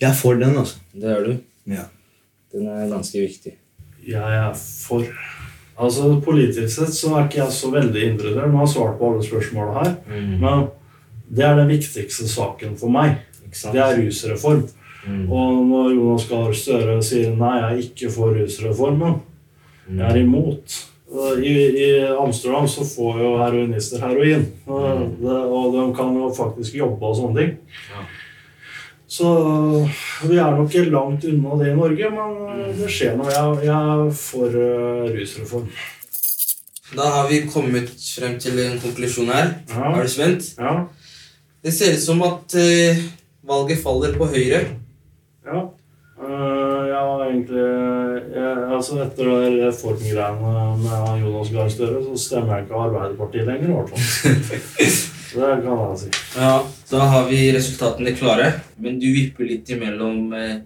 Jeg 0.00 0.10
er 0.10 0.14
for 0.14 0.34
den, 0.34 0.56
altså. 0.56 0.76
Det 0.92 1.04
er 1.04 1.24
du. 1.24 1.36
Ja. 1.66 1.84
Den 2.52 2.66
er 2.66 2.88
ganske 2.88 3.20
viktig. 3.20 3.52
Jeg 4.06 4.14
er 4.22 4.54
for. 4.54 5.04
Altså, 5.78 6.20
Politisk 6.24 6.70
sett 6.76 6.94
så 6.94 7.16
er 7.18 7.26
ikke 7.26 7.40
jeg 7.42 7.52
så 7.56 7.70
veldig 7.74 8.02
interessert. 8.12 8.50
Nå 8.52 8.60
har 8.60 8.66
jeg 8.68 8.74
svart 8.76 8.98
på 9.00 9.10
alle 9.10 9.26
spørsmåla 9.26 9.82
her. 9.82 9.92
Mm. 10.06 10.32
Men 10.40 10.66
det 11.34 11.44
er 11.44 11.56
den 11.58 11.68
viktigste 11.72 12.28
saken 12.30 12.76
for 12.78 12.92
meg. 12.94 13.16
Det 13.72 13.80
er 13.82 13.98
rusreform. 13.98 14.64
Mm. 15.06 15.24
Og 15.32 15.58
når 15.68 15.90
Jonas 15.94 16.26
Gahr 16.30 16.52
Støre 16.56 16.98
sier 17.04 17.34
nei, 17.36 17.54
jeg 17.60 17.70
er 17.70 17.82
ikke 17.88 18.10
for 18.14 18.34
rusreformen, 18.38 19.20
Mm. 19.84 19.98
jeg 19.98 20.10
er 20.10 20.16
imot. 20.16 20.74
I, 21.44 21.50
I 21.76 21.88
Amsterdam 22.16 22.64
så 22.66 22.80
får 22.88 23.18
jo 23.20 23.32
heroinister 23.36 24.00
heroin. 24.00 24.46
Og, 24.66 25.02
det, 25.20 25.34
og 25.58 25.74
de 25.74 25.82
kan 25.98 26.14
jo 26.16 26.30
faktisk 26.34 26.74
jobbe 26.78 27.04
og 27.04 27.18
sånne 27.18 27.36
ting. 27.36 27.50
Ja. 27.92 28.04
Så 29.14 29.28
vi 30.26 30.38
er 30.42 30.56
nok 30.58 30.72
langt 30.90 31.24
unna 31.30 31.58
det 31.60 31.70
i 31.70 31.74
Norge, 31.78 32.08
men 32.10 32.72
det 32.78 32.88
skjer 32.90 33.14
noe. 33.18 33.30
Jeg, 33.30 33.68
jeg 33.68 34.16
får 34.18 34.56
uh, 34.58 35.04
rusreform. 35.14 35.68
Da 36.94 37.06
har 37.18 37.28
vi 37.30 37.44
kommet 37.50 37.92
frem 37.94 38.34
til 38.42 38.58
en 38.64 38.80
konklusjon 38.82 39.30
her. 39.30 39.54
Ja. 39.70 39.92
Er 39.92 40.02
du 40.02 40.10
spent? 40.10 40.50
Ja. 40.58 40.74
Det 41.64 41.74
ser 41.74 41.94
ut 41.94 42.02
som 42.02 42.26
at 42.26 42.58
uh, 42.58 43.04
valget 43.46 43.82
faller 43.86 44.18
på 44.18 44.30
Høyre. 44.34 44.66
ja. 45.46 45.64
Uh, 46.14 46.84
ja, 46.88 47.00
egentlig 47.26 47.58
jeg, 47.58 48.52
altså 48.72 49.00
Etter 49.02 49.26
det 49.28 49.66
reformgreiene 49.66 50.52
med 50.80 51.18
Jonas 51.20 51.50
Gahr 51.52 51.68
Støre, 51.68 52.00
så 52.06 52.14
stemmer 52.22 52.54
jeg 52.54 52.64
ikke 52.64 52.86
Arbeiderpartiet 52.86 53.50
lenger. 53.50 53.68
i 53.68 53.74
hvert 53.74 53.90
fall. 53.90 55.12
Det 55.34 55.50
kan 55.64 55.80
jeg 55.80 55.98
si. 55.98 56.10
Ja, 56.38 56.52
Da 56.90 57.06
har 57.10 57.24
vi 57.28 57.40
resultatene 57.56 58.12
klare. 58.14 58.52
Men 58.78 59.00
du 59.02 59.08
vipper 59.10 59.48
litt 59.48 59.70
imellom 59.74 60.32
eh, 60.38 60.60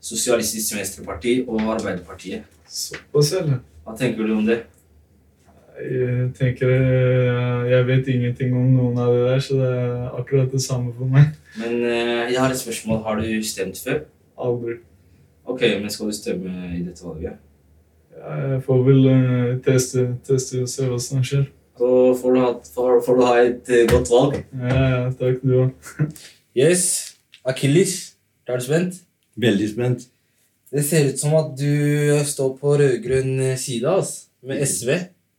Sosialistisk 0.00 0.76
Venstreparti 0.76 1.38
og 1.48 1.60
Arbeiderpartiet. 1.76 2.44
Såpass, 2.68 3.32
eller? 3.40 3.62
Hva 3.84 3.96
tenker 3.98 4.28
du 4.28 4.34
om 4.36 4.44
det? 4.46 4.60
Jeg 5.80 6.26
tenker 6.36 6.68
eh, 6.68 7.70
Jeg 7.70 7.86
vet 7.88 8.08
ingenting 8.12 8.52
om 8.56 8.68
noen 8.76 8.98
av 9.00 9.14
de 9.14 9.22
der, 9.24 9.40
så 9.44 9.56
det 9.60 9.70
er 9.72 10.18
akkurat 10.20 10.52
det 10.52 10.60
samme 10.64 10.92
for 10.96 11.08
meg. 11.08 11.30
Men 11.56 11.78
eh, 11.88 12.32
jeg 12.34 12.40
har 12.40 12.52
et 12.52 12.60
spørsmål. 12.60 13.00
Har 13.06 13.20
du 13.22 13.28
stemt 13.46 13.80
før? 13.80 14.02
Aldri. 14.40 14.76
Ok, 15.48 15.64
men 15.80 15.90
skal 15.90 16.10
du 16.12 16.16
stemme 16.16 16.52
i 16.76 16.82
dette 16.84 17.04
valget? 17.04 17.40
Jeg 18.20 18.60
får 18.66 18.84
vel 18.84 19.06
eh, 19.14 19.54
teste, 19.64 20.04
teste 20.28 20.60
og 20.66 20.68
se 20.68 20.90
hva 20.90 21.00
som 21.00 21.24
skjer. 21.24 21.48
Så 21.80 22.14
får 22.14 22.34
du 22.34 22.40
ha, 22.40 22.48
får, 22.74 22.98
får 23.06 23.16
du 23.16 23.22
ha 23.24 23.36
et 23.40 23.68
eh, 23.72 23.86
godt 23.88 24.10
valg. 24.12 24.34
Ja, 24.52 24.80
ja, 24.92 25.04
takk 25.16 25.40
du 25.40 25.54
òg. 25.62 25.92
Yes. 26.60 26.82
Akilles, 27.46 27.92
er 28.44 28.58
du 28.58 28.64
spent? 28.66 28.96
Veldig 29.40 29.68
spent. 29.70 30.02
Det 30.74 30.82
ser 30.84 31.06
ut 31.08 31.22
som 31.22 31.36
at 31.38 31.54
du 31.56 32.18
står 32.26 32.50
på 32.58 32.74
rød-grønn 32.82 33.54
side, 33.56 33.86
altså. 33.88 34.26
Med 34.44 34.60
SV. 34.66 34.90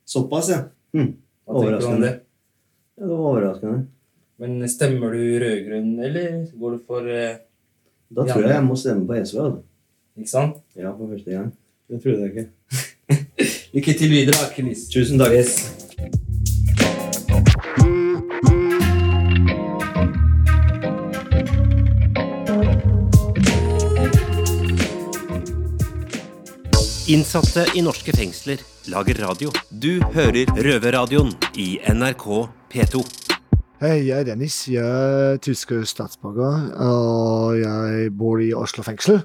Såpass, 0.08 0.50
ja. 0.50 0.64
Hm. 0.96 1.12
Om 1.46 1.68
det? 1.68 1.78
ja. 2.08 2.16
Det 2.96 3.12
var 3.12 3.28
overraskende. 3.36 3.84
Men 4.42 4.66
stemmer 4.72 5.14
du 5.14 5.22
rød-grønn, 5.46 5.94
eller 6.00 6.42
går 6.58 6.78
du 6.80 6.82
for 6.88 7.12
eh, 7.12 7.38
Da 8.10 8.26
tror 8.32 8.48
jeg 8.48 8.56
jeg 8.56 8.66
må 8.72 8.80
stemme 8.80 9.06
på 9.06 9.20
SV. 9.22 9.46
Altså. 9.46 9.62
Ikke 10.18 10.34
sant? 10.34 10.58
Ja, 10.74 10.90
for 10.90 11.14
første 11.14 11.38
gang. 11.38 11.54
Det 11.92 12.02
trodde 12.02 12.26
jeg 12.26 12.34
ikke. 12.34 12.50
Lykke 13.78 13.98
til 14.02 14.18
videre, 14.18 14.42
Akilles. 14.50 14.88
Tusen 14.90 15.22
takk. 15.22 15.38
Yes. 15.38 16.28
Innsatte 27.12 27.66
i 27.76 27.82
norske 27.84 28.14
fengsler 28.16 28.62
lager 28.88 29.18
radio. 29.26 29.50
Du 29.68 30.00
hører 30.14 30.48
Røverradioen 30.56 31.34
i 31.60 31.74
NRK 31.92 32.24
P2. 32.72 33.02
Hei, 33.82 33.98
jeg 34.06 34.22
er 34.22 34.28
Dennis. 34.30 34.62
Jeg 34.72 34.86
er 34.86 35.42
tysk 35.44 35.74
statsborger, 35.90 36.70
og 36.80 37.58
jeg 37.60 38.14
bor 38.16 38.40
i 38.40 38.54
Oslo 38.56 38.86
fengsel. 38.88 39.20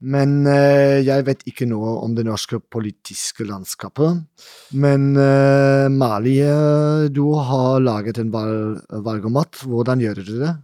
Men 0.00 0.38
eh, 0.48 1.02
jeg 1.04 1.26
vet 1.26 1.44
ikke 1.50 1.68
noe 1.68 1.98
om 2.00 2.14
det 2.16 2.24
norske 2.24 2.62
politiske 2.72 3.44
landskapet. 3.44 4.24
Men 4.72 5.10
eh, 5.20 5.90
Mali, 5.92 6.38
eh, 6.40 7.10
du 7.12 7.26
har 7.36 7.84
laget 7.84 8.22
en 8.22 8.32
valg 8.32 8.80
valgomat. 9.04 9.66
Hvordan 9.68 10.00
gjør 10.00 10.24
du 10.24 10.36
det? 10.46 10.56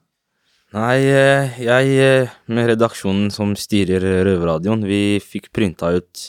Nei, 0.77 1.07
eh, 1.09 1.55
jeg 1.63 1.93
eh, 2.05 2.33
med 2.53 2.67
redaksjonen 2.69 3.31
som 3.33 3.55
styrer 3.57 4.03
eh, 4.05 4.23
Røverradioen, 4.27 4.83
vi 4.85 5.17
fikk 5.25 5.49
printa 5.55 5.89
ut 5.95 6.25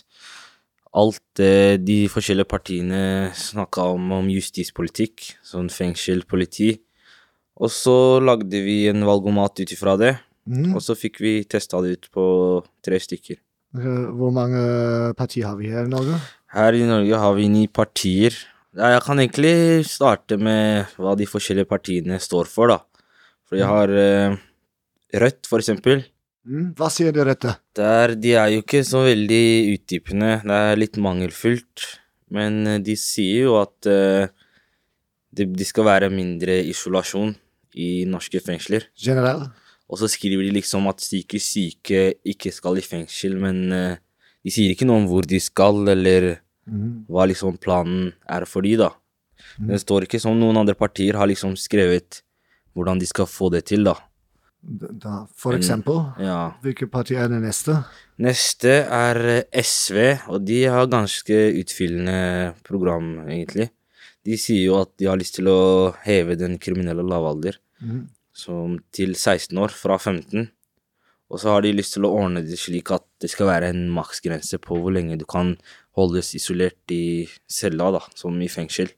alt 0.98 1.20
det 1.36 1.84
de 1.84 2.06
forskjellige 2.08 2.48
partiene 2.48 3.02
snakka 3.36 3.90
om, 3.98 4.06
om 4.22 4.30
justispolitikk, 4.32 5.34
sånn 5.44 5.68
fengsel, 5.74 6.24
politi. 6.30 6.78
Og 7.60 7.74
så 7.74 7.98
lagde 8.24 8.62
vi 8.64 8.86
en 8.88 9.04
valgomat 9.08 9.60
ut 9.64 9.76
ifra 9.76 9.98
det, 10.00 10.16
Mm. 10.48 10.78
og 10.78 10.80
så 10.80 10.96
fikk 10.96 11.18
vi 11.20 11.32
testa 11.44 11.82
det 11.84 11.98
ut 11.98 12.06
på 12.16 12.26
tre 12.80 12.96
stykker. 13.04 13.36
Hvor 13.76 14.32
mange 14.32 14.62
partier 15.20 15.50
har 15.50 15.58
vi 15.60 15.74
her 15.74 15.84
i 15.84 15.92
Norge? 15.92 16.22
Her 16.56 16.72
i 16.72 16.86
Norge 16.88 17.20
har 17.20 17.34
vi 17.36 17.50
ni 17.52 17.66
partier. 17.68 18.32
Jeg 18.72 19.02
kan 19.04 19.20
egentlig 19.20 19.84
starte 19.84 20.38
med 20.40 20.88
hva 20.96 21.18
de 21.20 21.28
forskjellige 21.28 21.68
partiene 21.68 22.16
står 22.24 22.48
for, 22.48 22.72
da. 22.72 22.80
For 23.48 23.60
jeg 23.60 23.68
har 23.70 23.92
eh, 23.96 24.38
Rødt, 25.18 25.48
for 25.48 25.64
eksempel. 25.64 26.02
Mm. 26.48 26.74
Hva 26.76 26.90
sier 26.92 27.14
de 27.16 27.24
rødte? 27.24 27.54
Der, 27.76 28.14
de 28.20 28.34
er 28.36 28.50
jo 28.54 28.62
ikke 28.64 28.82
så 28.88 29.06
veldig 29.06 29.44
utdypende. 29.78 30.34
Det 30.44 30.58
er 30.72 30.80
litt 30.80 30.98
mangelfullt. 31.00 31.86
Men 32.36 32.60
eh, 32.68 32.82
de 32.84 32.96
sier 33.00 33.48
jo 33.48 33.56
at 33.62 33.88
eh, 33.88 34.28
det, 35.32 35.48
de 35.56 35.68
skal 35.68 35.88
være 35.88 36.10
mindre 36.12 36.60
isolasjon 36.68 37.32
i 37.78 38.04
norske 38.10 38.42
fengsler. 38.44 38.90
Generell? 39.00 39.46
Og 39.88 40.02
så 40.02 40.10
skriver 40.12 40.44
de 40.44 40.56
liksom 40.58 40.90
at 40.92 41.00
psykisk 41.00 41.46
syke 41.54 42.02
ikke 42.28 42.52
skal 42.52 42.80
i 42.80 42.84
fengsel, 42.84 43.38
men 43.40 43.64
eh, 43.72 44.02
de 44.44 44.52
sier 44.52 44.74
ikke 44.76 44.88
noe 44.90 45.04
om 45.06 45.08
hvor 45.12 45.28
de 45.28 45.40
skal, 45.44 45.84
eller 45.96 46.36
Mm. 46.68 47.06
hva 47.08 47.24
liksom 47.32 47.56
planen 47.64 48.10
er 48.28 48.44
for 48.44 48.60
de, 48.60 48.74
da. 48.76 48.90
Det 49.56 49.78
står 49.80 50.04
ikke 50.04 50.20
som 50.20 50.36
noen 50.36 50.58
andre 50.60 50.74
partier 50.76 51.16
har 51.16 51.30
liksom 51.32 51.54
skrevet 51.56 52.18
hvordan 52.78 53.02
de 53.02 53.08
skal 53.10 53.26
få 53.30 53.50
det 53.54 53.66
til, 53.72 53.84
da. 53.88 53.96
Da, 54.68 55.26
for 55.38 55.54
eksempel, 55.56 56.00
Ja. 56.20 56.54
hvilket 56.64 56.90
parti 56.92 57.16
er 57.16 57.30
det 57.30 57.40
neste? 57.44 57.78
Neste 58.20 58.72
er 58.90 59.20
eh, 59.38 59.44
SV, 59.64 59.98
og 60.34 60.44
de 60.46 60.64
har 60.66 60.88
ganske 60.92 61.38
utfyllende 61.62 62.54
program, 62.68 63.28
egentlig. 63.30 63.70
De 64.26 64.36
sier 64.36 64.66
jo 64.66 64.82
at 64.82 64.90
de 65.00 65.06
har 65.08 65.16
lyst 65.18 65.36
til 65.38 65.48
å 65.48 65.94
heve 66.04 66.36
den 66.38 66.58
kriminelle 66.60 67.06
lavalder 67.06 67.58
Mm. 67.82 68.08
som 68.34 68.80
til 68.92 69.14
16 69.16 69.58
år, 69.58 69.70
fra 69.72 69.98
15. 69.98 70.50
Og 71.30 71.40
så 71.40 71.50
har 71.54 71.62
de 71.62 71.72
lyst 71.74 71.94
til 71.94 72.04
å 72.08 72.12
ordne 72.18 72.42
det 72.46 72.58
slik 72.58 72.90
at 72.92 73.04
det 73.22 73.30
skal 73.30 73.48
være 73.48 73.70
en 73.70 73.90
maksgrense 73.94 74.58
på 74.60 74.78
hvor 74.82 74.92
lenge 74.94 75.18
du 75.20 75.26
kan 75.26 75.58
holdes 75.96 76.34
isolert 76.36 76.90
i 76.90 77.28
cella, 77.48 77.92
da, 77.92 78.00
som 78.16 78.36
i 78.42 78.48
fengsel. 78.48 78.90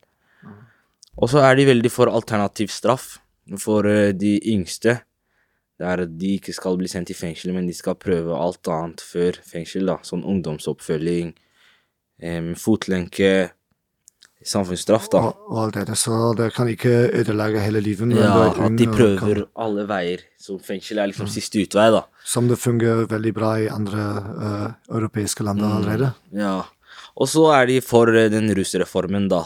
Og 1.18 1.28
så 1.30 1.42
er 1.44 1.56
de 1.60 1.66
veldig 1.66 1.92
for 1.92 2.08
alternativ 2.08 2.70
straff 2.72 3.18
for 3.58 3.86
eh, 3.88 4.12
de 4.14 4.36
yngste. 4.54 5.02
Der 5.80 6.06
de 6.06 6.34
ikke 6.38 6.54
skal 6.54 6.76
bli 6.78 6.88
sendt 6.92 7.10
i 7.10 7.14
fengsel, 7.16 7.54
men 7.56 7.66
de 7.66 7.74
skal 7.74 7.96
prøve 7.96 8.36
alt 8.36 8.68
annet 8.68 9.00
før 9.00 9.32
fengsel, 9.48 9.86
da. 9.88 9.96
Sånn 10.04 10.26
ungdomsoppfølging, 10.28 11.34
em, 12.22 12.50
fotlenke, 12.60 13.52
samfunnsstraff, 14.44 15.10
da. 15.12 15.22
Og, 15.32 15.56
alt 15.64 15.76
dette, 15.80 15.96
så 16.00 16.34
det 16.38 16.50
kan 16.56 16.68
ikke 16.72 16.92
ødelegge 17.22 17.60
hele 17.64 17.82
livet. 17.84 18.12
Ja, 18.16 18.34
er 18.50 18.60
at 18.68 18.76
de 18.80 18.88
prøver 18.88 19.20
kan- 19.20 19.46
alle 19.56 19.86
veier. 19.88 20.20
Så 20.40 20.60
fengsel 20.64 21.00
er 21.00 21.08
liksom 21.12 21.28
siste 21.28 21.60
utvei, 21.64 21.90
da. 21.92 22.04
Som 22.26 22.48
det 22.48 22.58
fungerer 22.60 23.08
veldig 23.08 23.34
bra 23.34 23.54
i 23.60 23.68
andre 23.68 24.04
uh, 24.40 24.74
europeiske 24.96 25.44
land 25.44 25.60
Mm. 25.62 25.72
allerede. 25.78 26.14
Ja. 26.32 26.64
Og 27.18 27.28
så 27.28 27.52
er 27.54 27.66
de 27.68 27.80
for 27.82 28.08
eh, 28.16 28.30
den 28.30 28.50
rusreformen, 28.56 29.28
da. 29.30 29.44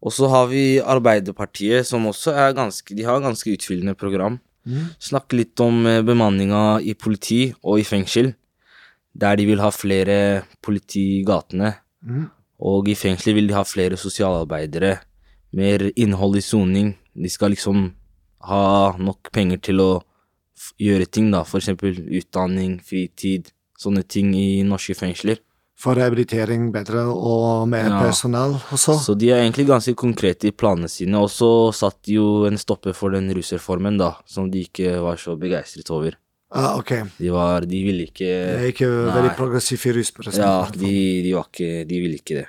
Og 0.00 0.14
så 0.16 0.28
har 0.32 0.48
vi 0.48 0.80
Arbeiderpartiet, 0.80 1.86
som 1.86 2.06
også 2.08 2.32
er 2.32 2.56
ganske 2.56 2.96
De 2.96 3.04
har 3.04 3.20
ganske 3.20 3.52
utfyllende 3.52 3.94
program. 3.94 4.38
Mm. 4.64 4.92
Snakke 5.00 5.36
litt 5.36 5.60
om 5.60 5.84
eh, 5.88 6.02
bemanninga 6.04 6.80
i 6.80 6.94
politi 6.94 7.50
og 7.62 7.80
i 7.80 7.86
fengsel. 7.86 8.32
Der 9.12 9.36
de 9.36 9.46
vil 9.48 9.60
ha 9.60 9.70
flere 9.74 10.46
politi 10.62 11.20
i 11.20 11.24
gatene. 11.26 11.74
Mm. 12.00 12.28
Og 12.60 12.88
i 12.88 12.96
fengsel 12.96 13.36
vil 13.36 13.48
de 13.50 13.56
ha 13.56 13.64
flere 13.64 13.98
sosialarbeidere. 14.00 14.98
Mer 15.56 15.90
innhold 15.96 16.38
i 16.38 16.44
soning. 16.44 16.94
De 17.12 17.28
skal 17.28 17.52
liksom 17.52 17.90
ha 18.48 18.96
nok 18.96 19.32
penger 19.34 19.60
til 19.60 19.82
å 19.82 19.90
gjøre 20.80 21.08
ting, 21.08 21.30
da. 21.32 21.42
For 21.48 21.60
eksempel 21.60 21.96
utdanning, 22.20 22.78
fritid, 22.84 23.50
sånne 23.80 24.04
ting 24.04 24.32
i 24.36 24.62
norske 24.66 24.96
fengsler. 24.96 25.40
For 25.80 25.96
rehabilitering 25.96 26.66
bedre 26.74 27.06
og 27.08 27.66
mer 27.72 27.86
Ja. 27.88 28.00
personal 28.04 28.52
også. 28.70 28.98
Så 29.00 29.14
de 29.16 29.30
er 29.32 29.40
egentlig 29.40 29.66
ganske 29.66 29.94
konkrete 29.96 30.48
i 30.48 30.52
planene 30.52 30.88
sine. 30.92 31.16
Og 31.16 31.30
så 31.32 31.72
satt 31.72 31.96
de 32.04 32.18
jo 32.18 32.44
en 32.44 32.58
stopper 32.60 32.92
for 32.92 33.08
den 33.16 33.30
rusreformen, 33.32 33.96
da, 33.96 34.10
som 34.26 34.50
de 34.50 34.66
ikke 34.66 35.00
var 35.00 35.16
så 35.16 35.38
begeistret 35.40 35.88
over. 35.90 36.18
Ah, 36.52 36.76
ok. 36.76 36.92
De 37.18 37.30
var 37.30 37.60
De 37.64 37.82
ville 37.86 38.08
ikke 38.10 38.26
Det 38.26 38.58
er 38.60 38.72
ikke 38.72 38.88
veldig 39.14 39.36
progressiv 39.38 39.78
i 39.86 39.92
russpørsmål. 40.00 40.34
Ja, 40.36 40.66
de, 40.74 41.22
de 41.22 41.32
var 41.32 41.46
ikke 41.46 41.86
De 41.88 42.00
ville 42.02 42.18
ikke 42.18 42.40
det. 42.42 42.46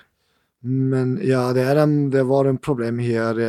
Men 0.64 1.16
ja, 1.26 1.48
det, 1.58 1.64
en, 1.82 2.10
det 2.14 2.22
var 2.30 2.46
en 2.46 2.60
problem 2.62 3.00
her 3.02 3.34
de 3.34 3.48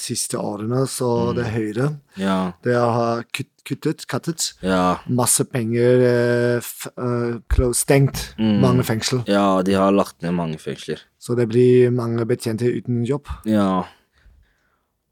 siste 0.00 0.38
årene, 0.40 0.86
så 0.88 1.34
det 1.36 1.50
Høyre 1.52 1.90
Ja. 2.16 2.52
det 2.64 2.72
har 2.80 3.24
kutt, 3.28 3.50
kuttet, 3.66 4.06
kuttet 4.08 4.54
Ja. 4.64 4.96
masse 5.06 5.44
penger, 5.44 6.00
eh, 6.00 6.56
f, 6.62 6.86
uh, 6.96 7.40
close, 7.52 7.82
stengt 7.84 8.34
Mm. 8.38 8.60
mange 8.62 8.84
fengsel. 8.88 9.20
Ja, 9.28 9.60
de 9.62 9.74
har 9.74 9.92
lagt 9.92 10.22
ned 10.22 10.32
mange 10.32 10.56
fengsler. 10.56 10.98
Så 11.20 11.36
det 11.36 11.48
blir 11.50 11.90
mange 11.92 12.24
betjenter 12.24 12.72
uten 12.72 13.04
jobb. 13.04 13.26
Ja. 13.44 13.84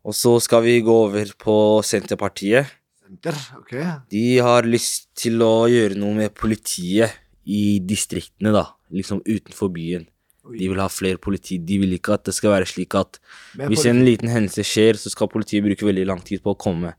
Og 0.05 0.15
så 0.15 0.41
skal 0.41 0.63
vi 0.63 0.81
gå 0.81 0.89
over 1.09 1.27
på 1.39 1.83
Senterpartiet. 1.85 2.67
Senter, 3.05 3.37
ok. 3.59 3.75
De 4.11 4.39
har 4.39 4.63
lyst 4.63 5.09
til 5.15 5.39
å 5.45 5.69
gjøre 5.69 5.97
noe 5.97 6.15
med 6.15 6.35
politiet 6.35 7.11
i 7.47 7.79
distriktene, 7.85 8.51
da. 8.53 8.65
Liksom 8.91 9.21
utenfor 9.27 9.69
byen. 9.73 10.07
De 10.53 10.67
vil 10.69 10.81
ha 10.83 10.89
flere 10.93 11.21
politi. 11.23 11.57
De 11.59 11.79
vil 11.81 11.97
ikke 11.97 12.19
at 12.19 12.27
det 12.29 12.35
skal 12.37 12.53
være 12.53 12.69
slik 12.69 12.97
at 13.01 13.21
hvis 13.57 13.87
en 13.89 14.03
liten 14.05 14.29
hendelse 14.29 14.65
skjer, 14.67 14.99
så 15.01 15.13
skal 15.13 15.31
politiet 15.33 15.65
bruke 15.65 15.89
veldig 15.89 16.05
lang 16.11 16.21
tid 16.25 16.43
på 16.45 16.53
å 16.53 16.59
komme. 16.61 16.93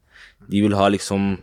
De 0.50 0.64
vil 0.66 0.74
ha 0.78 0.88
liksom 0.90 1.36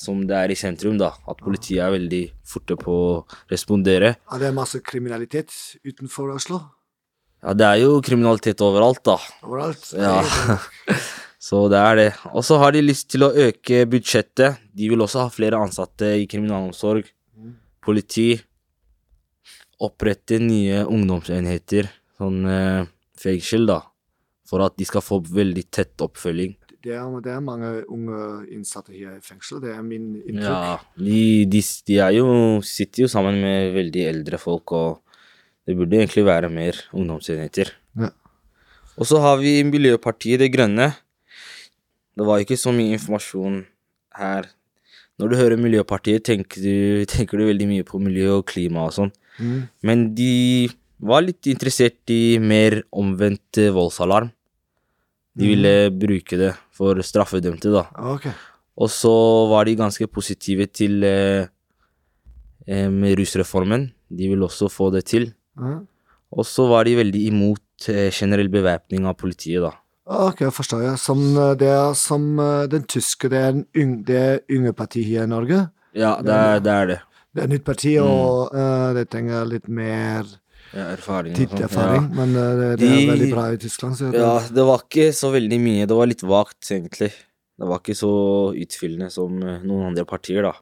som 0.00 0.22
det 0.24 0.36
er 0.36 0.52
i 0.52 0.56
sentrum, 0.56 0.96
da. 1.00 1.12
At 1.28 1.42
politiet 1.44 1.82
er 1.84 1.92
veldig 1.92 2.22
forte 2.48 2.76
på 2.80 2.92
å 2.94 3.16
respondere. 3.52 4.14
Ja, 4.16 4.38
det 4.40 4.48
er 4.48 4.56
masse 4.56 4.80
kriminalitet 4.80 5.52
utenfor 5.84 6.32
Oslo. 6.32 6.62
Ja, 7.44 7.52
det 7.56 7.66
er 7.66 7.82
jo 7.82 7.98
kriminalitet 8.04 8.60
overalt, 8.64 9.02
da. 9.04 9.18
Overalt. 9.44 9.90
Ja. 9.96 10.20
Så 11.40 11.62
det 11.72 11.80
er 11.80 11.96
det. 11.96 12.08
Og 12.36 12.44
så 12.44 12.58
har 12.60 12.74
de 12.76 12.82
lyst 12.84 13.08
til 13.14 13.24
å 13.24 13.30
øke 13.32 13.86
budsjettet. 13.88 14.60
De 14.76 14.90
vil 14.92 15.00
også 15.00 15.22
ha 15.22 15.30
flere 15.32 15.56
ansatte 15.56 16.10
i 16.20 16.26
kriminalomsorg, 16.28 17.06
politi. 17.80 18.34
Opprette 19.80 20.36
nye 20.42 20.82
ungdomsenheter, 20.84 21.88
sånn 22.20 22.42
eh, 22.50 22.88
fengsel, 23.20 23.68
da. 23.70 23.80
For 24.50 24.64
at 24.64 24.76
de 24.80 24.86
skal 24.88 25.04
få 25.04 25.20
veldig 25.24 25.64
tett 25.72 26.02
oppfølging. 26.04 26.56
Det 26.80 26.94
er, 26.96 27.04
det 27.20 27.32
er 27.34 27.42
mange 27.44 27.70
unge 27.92 28.18
innsatte 28.54 28.94
her 28.94 29.18
i 29.18 29.24
fengsel, 29.24 29.60
det 29.60 29.74
er 29.74 29.82
min 29.84 30.14
inntrykk. 30.22 30.46
Ja, 30.48 30.78
de, 30.96 31.20
de, 31.52 31.60
de 31.90 31.98
jo, 32.16 32.28
sitter 32.64 33.04
jo 33.04 33.10
sammen 33.12 33.36
med 33.42 33.74
veldig 33.76 34.06
eldre 34.14 34.40
folk, 34.40 34.72
og 34.72 35.02
det 35.68 35.76
burde 35.76 36.00
egentlig 36.00 36.24
være 36.24 36.48
mer 36.52 36.78
ungdomsenheter. 36.96 37.74
Ja. 38.00 38.08
Og 38.96 39.08
så 39.08 39.20
har 39.20 39.36
vi 39.40 39.60
Miljøpartiet 39.64 40.40
Det 40.40 40.48
Grønne. 40.52 40.90
Det 42.16 42.26
var 42.26 42.40
ikke 42.42 42.58
så 42.58 42.72
mye 42.74 42.96
informasjon 42.96 43.62
her. 44.18 44.48
Når 45.20 45.30
du 45.30 45.36
hører 45.36 45.60
Miljøpartiet, 45.60 46.24
tenker 46.26 46.64
du, 46.64 47.04
tenker 47.12 47.40
du 47.40 47.46
veldig 47.48 47.68
mye 47.70 47.86
på 47.86 48.00
miljø 48.00 48.38
og 48.38 48.48
klima 48.50 48.88
og 48.88 48.96
sånn. 48.96 49.12
Mm. 49.38 49.62
Men 49.86 50.04
de 50.18 50.34
var 51.00 51.24
litt 51.24 51.48
interessert 51.48 52.12
i 52.12 52.38
mer 52.42 52.82
omvendt 52.92 53.60
eh, 53.60 53.72
voldsalarm. 53.74 54.32
De 55.40 55.46
ville 55.46 55.90
bruke 55.94 56.36
det 56.36 56.50
for 56.74 56.98
straffedømte, 57.06 57.70
da. 57.72 57.86
Okay. 58.16 58.34
Og 58.80 58.90
så 58.92 59.12
var 59.50 59.68
de 59.68 59.78
ganske 59.78 60.06
positive 60.10 60.66
til 60.74 61.04
eh, 61.06 61.48
rusreformen. 62.66 63.90
De 64.10 64.28
ville 64.28 64.44
også 64.44 64.68
få 64.72 64.90
det 64.94 65.06
til. 65.08 65.30
Mm. 65.56 65.86
Og 66.30 66.46
så 66.46 66.66
var 66.70 66.86
de 66.86 66.98
veldig 66.98 67.22
imot 67.30 67.88
eh, 67.90 68.10
generell 68.12 68.50
bevæpning 68.52 69.06
av 69.08 69.16
politiet, 69.18 69.62
da. 69.64 69.74
Ok, 70.10 70.42
jeg 70.42 70.54
forstår 70.54 70.82
jeg. 70.84 70.98
Som, 70.98 71.22
eh, 71.38 71.54
det 71.58 71.74
som 71.98 72.26
eh, 72.38 72.66
den 72.70 72.86
tyske, 72.90 73.30
det 73.30 73.38
er 73.38 73.60
det 74.06 74.18
er 74.18 74.40
yngre 74.50 74.72
parti 74.74 75.04
her 75.06 75.26
i 75.26 75.30
Norge. 75.30 75.68
Ja, 75.94 76.16
det 76.22 76.34
er 76.34 76.60
det. 76.60 76.72
Er 76.72 76.86
det. 76.86 76.98
Det 77.34 77.42
er 77.42 77.46
et 77.46 77.52
nytt 77.54 77.64
parti, 77.64 77.92
Mm. 78.00 78.06
og 78.10 78.54
uh, 78.54 78.92
det 78.96 79.04
trenger 79.12 79.44
litt 79.46 79.68
mer 79.68 80.24
Ja, 80.74 80.88
erfaring. 80.96 81.34
og 81.34 81.60
erfaring 81.62 82.08
ja. 82.08 82.14
men 82.14 82.34
uh, 82.34 82.48
det, 82.58 82.68
det 82.80 82.88
er 82.90 83.06
veldig 83.10 83.28
bra 83.34 83.44
i 83.54 83.56
Tyskland. 83.62 83.96
Så 83.98 84.10
Ja, 84.14 84.32
det 84.50 84.64
var 84.66 84.82
ikke 84.84 85.10
så 85.14 85.30
veldig 85.34 85.58
mye. 85.62 85.86
Det 85.86 85.96
var 85.96 86.06
litt 86.10 86.22
vagt, 86.26 86.60
egentlig. 86.70 87.12
Det 87.60 87.68
var 87.68 87.78
ikke 87.82 87.94
så 87.98 88.10
utfyllende 88.56 89.10
som 89.12 89.34
eh, 89.42 89.58
noen 89.68 89.90
andre 89.90 90.04
partier, 90.08 90.42
da. 90.46 90.54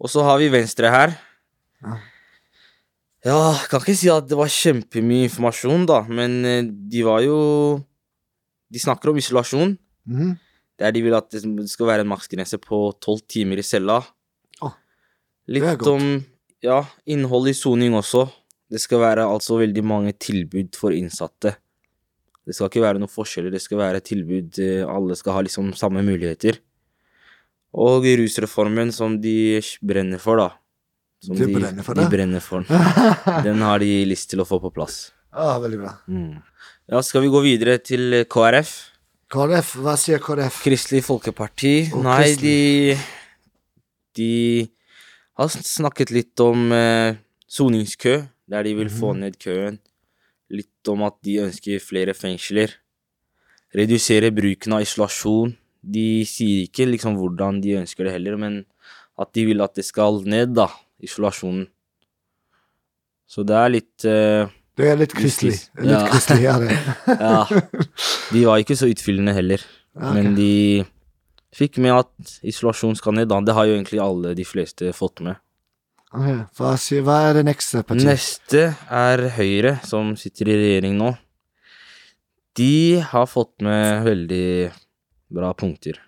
Og 0.00 0.08
så 0.08 0.22
har 0.24 0.38
vi 0.40 0.48
Venstre 0.48 0.88
her. 0.90 1.12
Ja. 1.84 1.96
Ja, 3.26 3.38
kan 3.68 3.82
ikke 3.82 3.96
si 3.98 4.08
at 4.12 4.28
det 4.30 4.36
var 4.38 4.48
kjempemye 4.52 5.26
informasjon, 5.26 5.84
da, 5.88 6.02
men 6.08 6.38
de 6.88 7.02
var 7.06 7.20
jo 7.26 7.36
De 8.72 8.78
snakker 8.82 9.10
om 9.12 9.18
isolasjon. 9.20 9.76
Mhm. 10.08 10.32
Der 10.78 10.90
de 10.92 11.00
vil 11.04 11.14
at 11.16 11.30
det 11.30 11.40
skal 11.70 11.86
være 11.88 12.02
en 12.04 12.10
maksgrense 12.10 12.58
på 12.60 12.78
tolv 13.00 13.22
timer 13.30 13.56
i 13.58 13.64
cella. 13.64 14.00
Litt 15.48 15.86
om 15.86 16.06
ja, 16.64 16.80
innhold 17.06 17.48
i 17.52 17.54
soning 17.54 17.94
også. 17.94 18.24
Det 18.70 18.80
skal 18.82 18.98
være 19.04 19.26
altså 19.30 19.60
veldig 19.60 19.84
mange 19.86 20.12
tilbud 20.18 20.74
for 20.74 20.90
innsatte. 20.96 21.52
Det 22.46 22.54
skal 22.54 22.70
ikke 22.70 22.82
være 22.82 22.98
noen 23.02 23.10
forskjeller, 23.10 23.50
det 23.54 23.60
skal 23.62 23.78
være 23.80 24.00
tilbud 24.06 24.58
eh, 24.62 24.82
Alle 24.86 25.14
skal 25.18 25.34
ha 25.36 25.42
liksom 25.46 25.72
samme 25.78 26.02
muligheter. 26.06 26.58
Og 27.76 28.06
rusreformen 28.18 28.92
som 28.94 29.18
de 29.20 29.60
brenner 29.84 30.18
for, 30.22 30.38
da. 30.40 30.48
Som 31.26 31.36
De 31.38 31.46
brenner 31.50 31.82
for 31.86 31.94
de 31.98 32.04
det? 32.06 32.10
brenner 32.12 32.42
for 32.44 32.62
den. 32.66 32.84
Den 33.46 33.62
har 33.66 33.82
de 33.82 33.90
lyst 34.08 34.30
til 34.30 34.42
å 34.42 34.46
få 34.48 34.58
på 34.62 34.70
plass. 34.74 35.10
ah, 35.36 35.58
veldig 35.60 35.78
bra. 35.82 35.94
Mm. 36.08 36.38
Ja, 36.88 37.00
skal 37.02 37.22
vi 37.26 37.30
gå 37.34 37.40
videre 37.44 37.78
til 37.82 38.14
eh, 38.22 38.24
KrF? 38.30 38.72
KrF, 39.34 39.72
hva 39.82 39.96
sier 39.98 40.22
KrF? 40.22 40.60
Kristelig 40.64 41.02
Folkeparti. 41.06 41.74
Og 41.92 42.04
Nei, 42.06 42.20
Kristelig. 42.22 42.98
de 44.14 44.22
De 44.22 44.68
har 45.36 45.48
snakket 45.52 46.10
litt 46.14 46.40
om 46.40 46.70
eh, 46.72 47.16
soningskø, 47.48 48.16
der 48.48 48.62
de 48.66 48.74
vil 48.78 48.88
få 48.88 49.12
Mhm. 49.14 49.20
ned 49.20 49.38
køen. 49.42 49.78
Litt 50.50 50.88
om 50.88 51.02
at 51.02 51.14
de 51.26 51.38
ønsker 51.42 51.80
flere 51.82 52.14
fengsler. 52.14 52.70
Redusere 53.74 54.30
bruken 54.30 54.72
av 54.76 54.80
isolasjon. 54.84 55.56
De 55.82 56.24
sier 56.24 56.66
ikke 56.68 56.86
liksom 56.88 57.16
hvordan 57.18 57.60
de 57.62 57.74
ønsker 57.82 58.04
det 58.06 58.12
heller, 58.14 58.36
men 58.36 58.64
at 59.18 59.32
de 59.34 59.44
vil 59.46 59.60
at 59.62 59.74
det 59.74 59.84
skal 59.84 60.22
ned, 60.24 60.54
da, 60.54 60.68
isolasjonen. 61.02 61.66
Så 63.28 63.44
det 63.44 63.56
er 63.58 63.68
litt 63.74 64.04
eh, 64.06 64.46
Det 64.76 64.86
er 64.92 64.96
litt 65.00 65.12
kristelig. 65.16 65.58
Litt 65.80 65.90
Ja. 65.90 66.06
kristelig 66.06 66.46
er 66.46 66.58
det. 66.60 66.78
Ja. 67.20 67.44
De 68.32 68.44
var 68.44 68.58
ikke 68.62 68.76
så 68.76 68.86
utfyllende 68.92 69.34
heller. 69.34 69.60
okay. 69.96 70.14
Men 70.22 70.34
de 70.36 70.84
fikk 71.56 71.80
med 71.84 71.94
at 71.96 72.38
isolasjon 72.46 72.96
skal 72.98 73.16
ned, 73.16 73.30
da. 73.32 73.40
Det 73.44 73.56
har 73.56 73.68
jo 73.68 73.76
egentlig 73.78 74.00
alle 74.02 74.34
de 74.36 74.46
fleste 74.46 74.92
fått 74.96 75.24
med. 75.24 75.40
Ok, 76.16 76.26
Hva, 76.56 76.72
hva 77.04 77.20
er 77.28 77.38
det 77.40 77.44
neste 77.48 77.82
partiet? 77.84 78.08
Neste 78.08 78.66
er 78.88 79.26
Høyre, 79.36 79.76
som 79.84 80.14
sitter 80.18 80.52
i 80.52 80.58
regjering 80.60 80.96
nå. 81.00 81.12
De 82.56 83.00
har 83.04 83.26
fått 83.28 83.60
med 83.64 84.04
veldig 84.06 84.48
bra 85.36 85.52
punkter. 85.58 85.98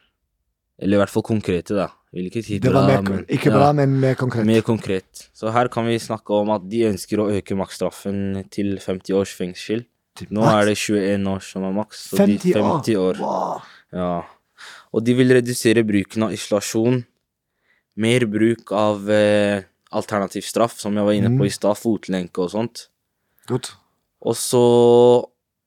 Eller 0.78 0.96
i 0.96 1.00
hvert 1.02 1.12
fall 1.12 1.26
konkrete, 1.26 1.74
da. 1.76 1.90
Si 2.08 2.56
Det 2.56 2.70
bra, 2.70 2.80
var 2.80 2.88
mer, 2.88 3.02
men 3.04 3.24
ikke 3.28 3.50
ja, 3.50 3.56
bra, 3.58 3.72
men 3.76 3.98
mer 4.00 4.14
konkret. 4.16 4.46
Mer 4.48 4.62
konkret. 4.64 5.26
Så 5.36 5.52
her 5.52 5.68
kan 5.68 5.84
vi 5.84 5.98
snakke 6.00 6.32
om 6.32 6.54
at 6.54 6.64
de 6.70 6.86
ønsker 6.88 7.20
å 7.20 7.28
øke 7.34 7.58
maksstraffen 7.58 8.46
til 8.54 8.78
50 8.80 9.18
års 9.18 9.34
fengsel. 9.36 9.84
Nå 10.32 10.46
er 10.48 10.70
det 10.70 10.78
21 10.80 11.28
år 11.30 11.44
som 11.44 11.66
er 11.68 11.74
maks. 11.76 12.06
så 12.14 12.24
de 12.24 12.38
50 12.38 12.56
år. 12.56 12.70
50 12.80 12.96
år. 13.02 13.20
Wow. 13.20 13.68
Ja. 13.92 14.14
Og 14.94 15.04
de 15.04 15.14
vil 15.18 15.32
redusere 15.36 15.84
bruken 15.86 16.22
av 16.28 16.32
isolasjon. 16.32 17.02
Mer 17.98 18.24
bruk 18.30 18.72
av 18.72 19.08
eh, 19.10 19.62
alternativ 19.92 20.42
straff, 20.46 20.78
som 20.80 20.94
jeg 20.96 21.04
var 21.04 21.12
inne 21.16 21.32
på 21.34 21.44
Mm. 21.44 21.46
i 21.46 21.50
stad. 21.52 21.76
Fotlenke 21.76 22.38
og 22.44 22.50
sånt. 22.50 22.88
Godt. 23.46 23.72
Og 24.22 24.34
så 24.34 24.62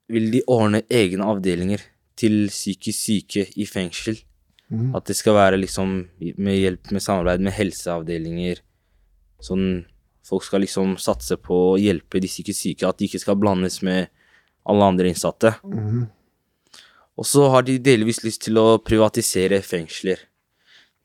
vil 0.10 0.32
de 0.32 0.42
ordne 0.48 0.82
egne 0.90 1.24
avdelinger 1.24 1.82
til 2.20 2.48
psykisk 2.50 3.00
syke 3.00 3.46
i 3.58 3.66
fengsel. 3.66 4.18
Mm. 4.72 4.96
At 4.96 5.06
det 5.06 5.16
skal 5.16 5.34
være 5.36 5.60
liksom 5.60 6.08
med 6.38 6.58
hjelp 6.60 6.92
med 6.92 7.02
samarbeid 7.02 7.42
med 7.42 7.54
helseavdelinger. 7.54 8.60
Sånn 9.42 9.86
folk 10.24 10.44
skal 10.44 10.62
liksom 10.62 10.98
satse 11.02 11.36
på 11.42 11.74
å 11.74 11.80
hjelpe 11.82 12.22
de 12.22 12.28
psykisk 12.30 12.60
syke, 12.62 12.88
at 12.88 12.98
de 12.98 13.08
ikke 13.10 13.20
skal 13.20 13.36
blandes 13.36 13.82
med 13.82 14.08
alle 14.66 14.84
andre 14.84 15.10
innsatte. 15.12 15.56
Mhm. 15.64 16.10
Og 17.20 17.28
så 17.28 17.48
har 17.54 17.66
de 17.68 17.78
delvis 17.84 18.24
lyst 18.24 18.46
til 18.48 18.60
å 18.62 18.80
privatisere 18.82 19.60
fengsler. 19.66 20.22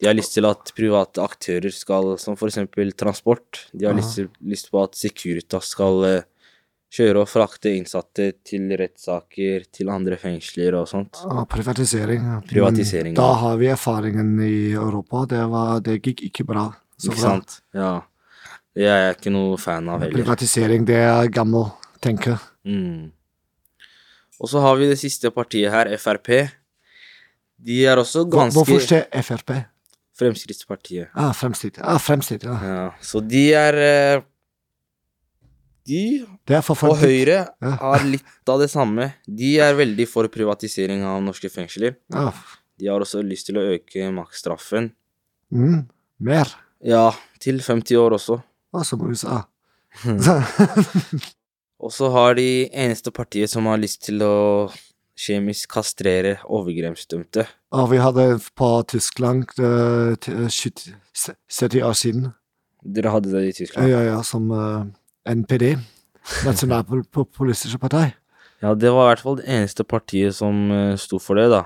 De 0.00 0.08
har 0.08 0.16
lyst 0.16 0.34
til 0.36 0.44
at 0.44 0.72
private 0.76 1.22
aktører 1.24 1.72
skal, 1.72 2.14
som 2.20 2.36
eksempel 2.36 2.92
transport, 2.92 3.66
de 3.72 3.86
har 3.88 3.96
Aha. 3.96 4.02
lyst, 4.02 4.28
lyst 4.44 4.70
på 4.72 4.82
at 4.82 4.96
Securitas 4.98 5.70
skal 5.72 6.04
eh, 6.04 6.26
kjøre 6.92 7.22
og 7.24 7.30
frakte 7.30 7.72
innsatte 7.72 8.28
til 8.46 8.68
rettssaker, 8.76 9.64
til 9.72 9.90
andre 9.92 10.18
fengsler 10.20 10.76
og 10.78 10.88
sånt. 10.90 11.16
Ah, 11.24 11.46
privatisering. 11.48 12.28
Privatisering, 12.50 13.16
ja. 13.16 13.22
Da 13.22 13.40
har 13.42 13.56
vi 13.60 13.70
erfaringen 13.72 14.36
i 14.44 14.72
Europa. 14.76 15.24
Det, 15.32 15.42
var, 15.52 15.80
det 15.84 15.98
gikk 16.02 16.26
ikke 16.28 16.46
bra. 16.52 16.68
Så 17.00 17.10
Ikke 17.10 17.22
bra. 17.22 17.32
sant? 17.32 17.58
Ja. 17.76 17.90
Det 18.76 18.84
er 18.84 19.02
jeg 19.06 19.16
ikke 19.16 19.32
noe 19.32 19.56
fan 19.60 19.88
av 19.88 20.04
heller. 20.04 20.20
Privatisering, 20.20 20.84
det 20.88 21.00
er 21.00 21.32
gammel 21.32 21.70
tenke. 22.04 22.36
Mm. 22.68 23.12
Og 24.40 24.50
så 24.52 24.60
har 24.60 24.76
vi 24.76 24.88
det 24.90 24.98
siste 25.00 25.30
partiet 25.32 25.72
her, 25.72 25.88
Frp. 25.98 26.28
De 27.66 27.78
er 27.88 27.96
også 27.96 28.26
ganske 28.28 28.58
Hvorfor 28.58 28.82
skjer 28.84 29.06
Frp? 29.24 29.52
Fremskrittspartiet. 30.16 31.10
Ah, 31.14 31.32
Fremskritt. 31.36 31.76
Ah, 31.84 31.98
fremskritt, 32.00 32.44
ja. 32.48 32.54
Ja, 32.64 32.84
så 33.04 33.20
de 33.20 33.42
er 33.52 33.76
eh, 33.84 34.22
De 35.86 35.98
er 36.48 36.62
og. 36.64 36.96
Høyre 37.00 37.42
Ja. 37.62 37.72
har 37.80 38.04
litt 38.04 38.48
av 38.48 38.60
det 38.60 38.70
samme. 38.72 39.10
De 39.28 39.58
er 39.60 39.74
veldig 39.76 40.06
for 40.08 40.28
privatisering 40.32 41.04
av 41.04 41.20
norske 41.22 41.50
fengsler. 41.52 41.96
Ja. 42.12 42.32
De 42.80 42.88
har 42.88 43.00
også 43.00 43.22
lyst 43.24 43.46
til 43.46 43.56
å 43.60 43.66
øke 43.76 44.08
maksstraffen. 44.12 44.90
Mm, 45.52 45.86
mer. 46.20 46.48
Ja, 46.84 47.10
til 47.40 47.60
50 47.60 47.96
år 48.00 48.16
også. 48.18 48.40
Ah, 48.74 48.82
som 48.84 49.00
USA. 49.06 49.44
Og 51.82 51.92
så 51.92 52.08
har 52.12 52.36
de 52.38 52.66
eneste 52.72 53.12
partiet 53.12 53.52
som 53.52 53.68
har 53.68 53.80
lyst 53.80 54.06
til 54.06 54.22
å 54.24 54.36
kjemisk 55.16 55.72
kastrere 55.72 56.36
overgrepsdømte. 56.52 57.46
Og 57.76 57.90
vi 57.92 58.00
hadde 58.00 58.26
på 58.56 58.70
Tyskland 58.92 59.48
eh, 59.60 60.16
70 60.16 60.96
70 61.16 61.84
år 61.84 61.96
siden. 61.96 62.30
Dere 62.84 63.12
hadde 63.14 63.32
det 63.32 63.44
i 63.48 63.54
Tyskland? 63.56 63.88
Ja, 63.90 64.02
ja, 64.04 64.18
som 64.24 64.50
uh, 64.52 64.84
NPD. 65.26 65.74
Nasjonalpopulistiske 66.46 67.80
parti. 67.82 68.10
Ja, 68.62 68.74
det 68.76 68.92
var 68.92 69.08
i 69.08 69.10
hvert 69.14 69.24
fall 69.24 69.38
det 69.40 69.48
eneste 69.50 69.86
partiet 69.88 70.36
som 70.36 70.68
uh, 70.70 70.92
sto 71.00 71.18
for 71.22 71.40
det, 71.40 71.48
da. 71.54 71.64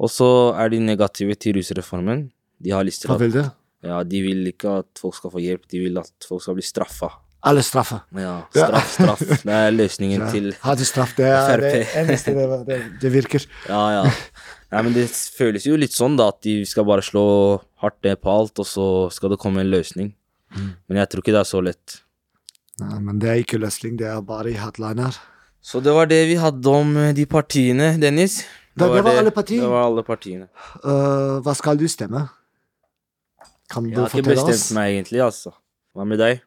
Og 0.00 0.10
så 0.10 0.28
er 0.58 0.72
de 0.72 0.80
negative 0.82 1.36
til 1.38 1.58
rusreformen. 1.58 2.26
De 2.64 2.72
har 2.74 2.86
lyst 2.86 3.04
til 3.04 3.12
Hva 3.12 3.20
at 3.20 3.22
vil 3.22 3.36
det? 3.36 3.44
Ja, 3.84 4.00
de 4.08 4.22
vil 4.24 4.48
ikke 4.48 4.80
at 4.80 4.88
folk 4.98 5.18
skal 5.18 5.34
få 5.34 5.44
hjelp, 5.44 5.68
de 5.70 5.84
vil 5.84 6.00
at 6.00 6.26
folk 6.26 6.42
skal 6.42 6.56
bli 6.56 6.64
straffa. 6.64 7.12
Alle 7.44 7.60
straffer. 7.66 8.00
Ja, 8.16 8.34
straff, 8.54 8.92
straff. 8.94 9.22
Det 9.44 9.52
er 9.52 9.72
løsningen 9.74 10.22
Ja, 10.24 10.28
til 10.32 10.46
Hadde 10.64 10.84
straff, 10.88 11.10
det 11.18 11.26
er 11.28 11.60
det 11.60 11.72
eneste 12.00 12.32
det, 12.36 12.46
det, 12.68 12.78
det 13.02 13.10
virker. 13.12 13.44
Ja, 13.68 13.82
ja. 13.98 14.04
Nei, 14.72 14.80
men 14.86 14.94
det 14.96 15.04
føles 15.12 15.66
jo 15.68 15.76
litt 15.78 15.92
sånn, 15.94 16.16
da, 16.18 16.30
at 16.32 16.40
de 16.46 16.54
skal 16.66 16.86
bare 16.88 17.04
slå 17.04 17.24
hardt 17.84 18.00
ned 18.06 18.18
på 18.24 18.32
alt, 18.32 18.58
og 18.64 18.66
så 18.66 18.86
skal 19.14 19.34
det 19.34 19.38
komme 19.42 19.60
en 19.62 19.68
løsning. 19.70 20.14
Mm. 20.56 20.70
Men 20.88 21.00
jeg 21.02 21.10
tror 21.12 21.22
ikke 21.22 21.34
det 21.36 21.42
er 21.44 21.50
så 21.50 21.60
lett. 21.62 21.98
Nei, 22.80 22.98
men 23.04 23.20
det 23.22 23.28
er 23.30 23.42
ikke 23.44 23.60
løsning, 23.62 23.98
det 24.00 24.08
er 24.10 24.24
bare 24.26 24.50
i 24.50 24.56
headliner. 24.58 25.14
Så 25.64 25.80
det 25.84 25.92
var 25.96 26.08
det 26.10 26.22
vi 26.28 26.34
hadde 26.40 26.72
om 26.80 26.96
eh, 27.00 27.12
de 27.16 27.26
partiene, 27.30 27.92
Dennis. 28.00 28.40
Det- 28.74 28.88
det 28.90 29.04
var 29.06 29.20
alle 29.20 29.30
partiene. 29.30 29.62
Det 29.62 29.70
var 29.70 29.84
alle 29.86 30.02
partiene. 30.02 30.48
Uh, 30.82 31.38
hva 31.44 31.54
skal 31.54 31.76
du 31.78 31.84
stemme? 31.86 32.24
Kan 33.70 33.84
du 33.86 33.94
fortelle 33.94 34.02
oss? 34.02 34.10
Jeg 34.10 34.10
har 34.10 34.18
ikke 34.24 34.32
bestemt 34.34 34.56
oss? 34.58 34.72
meg 34.74 34.96
egentlig, 34.96 35.20
altså. 35.22 35.52
Hva 35.94 36.04
med 36.10 36.18
deg? 36.18 36.40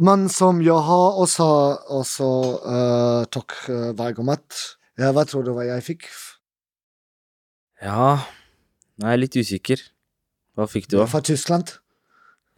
Men 0.00 0.28
som 0.32 0.60
jeg 0.64 0.72
har 0.86 1.18
også, 1.20 1.46
også 1.92 2.28
uh, 2.64 3.24
tok 3.30 3.52
uh, 3.68 3.90
valg 3.98 4.18
om 4.22 4.30
at 4.32 4.56
ja, 4.98 5.10
Hva 5.12 5.24
tror 5.28 5.44
du 5.44 5.52
hva 5.56 5.64
jeg 5.68 5.82
fikk? 5.84 6.08
Ja 7.82 8.18
jeg 9.02 9.08
er 9.16 9.18
litt 9.18 9.34
usikker. 9.40 9.80
Hva 10.54 10.66
fikk 10.70 10.84
du, 10.92 10.98
da? 11.00 11.06
Fra 11.10 11.20
Tyskland? 11.24 11.72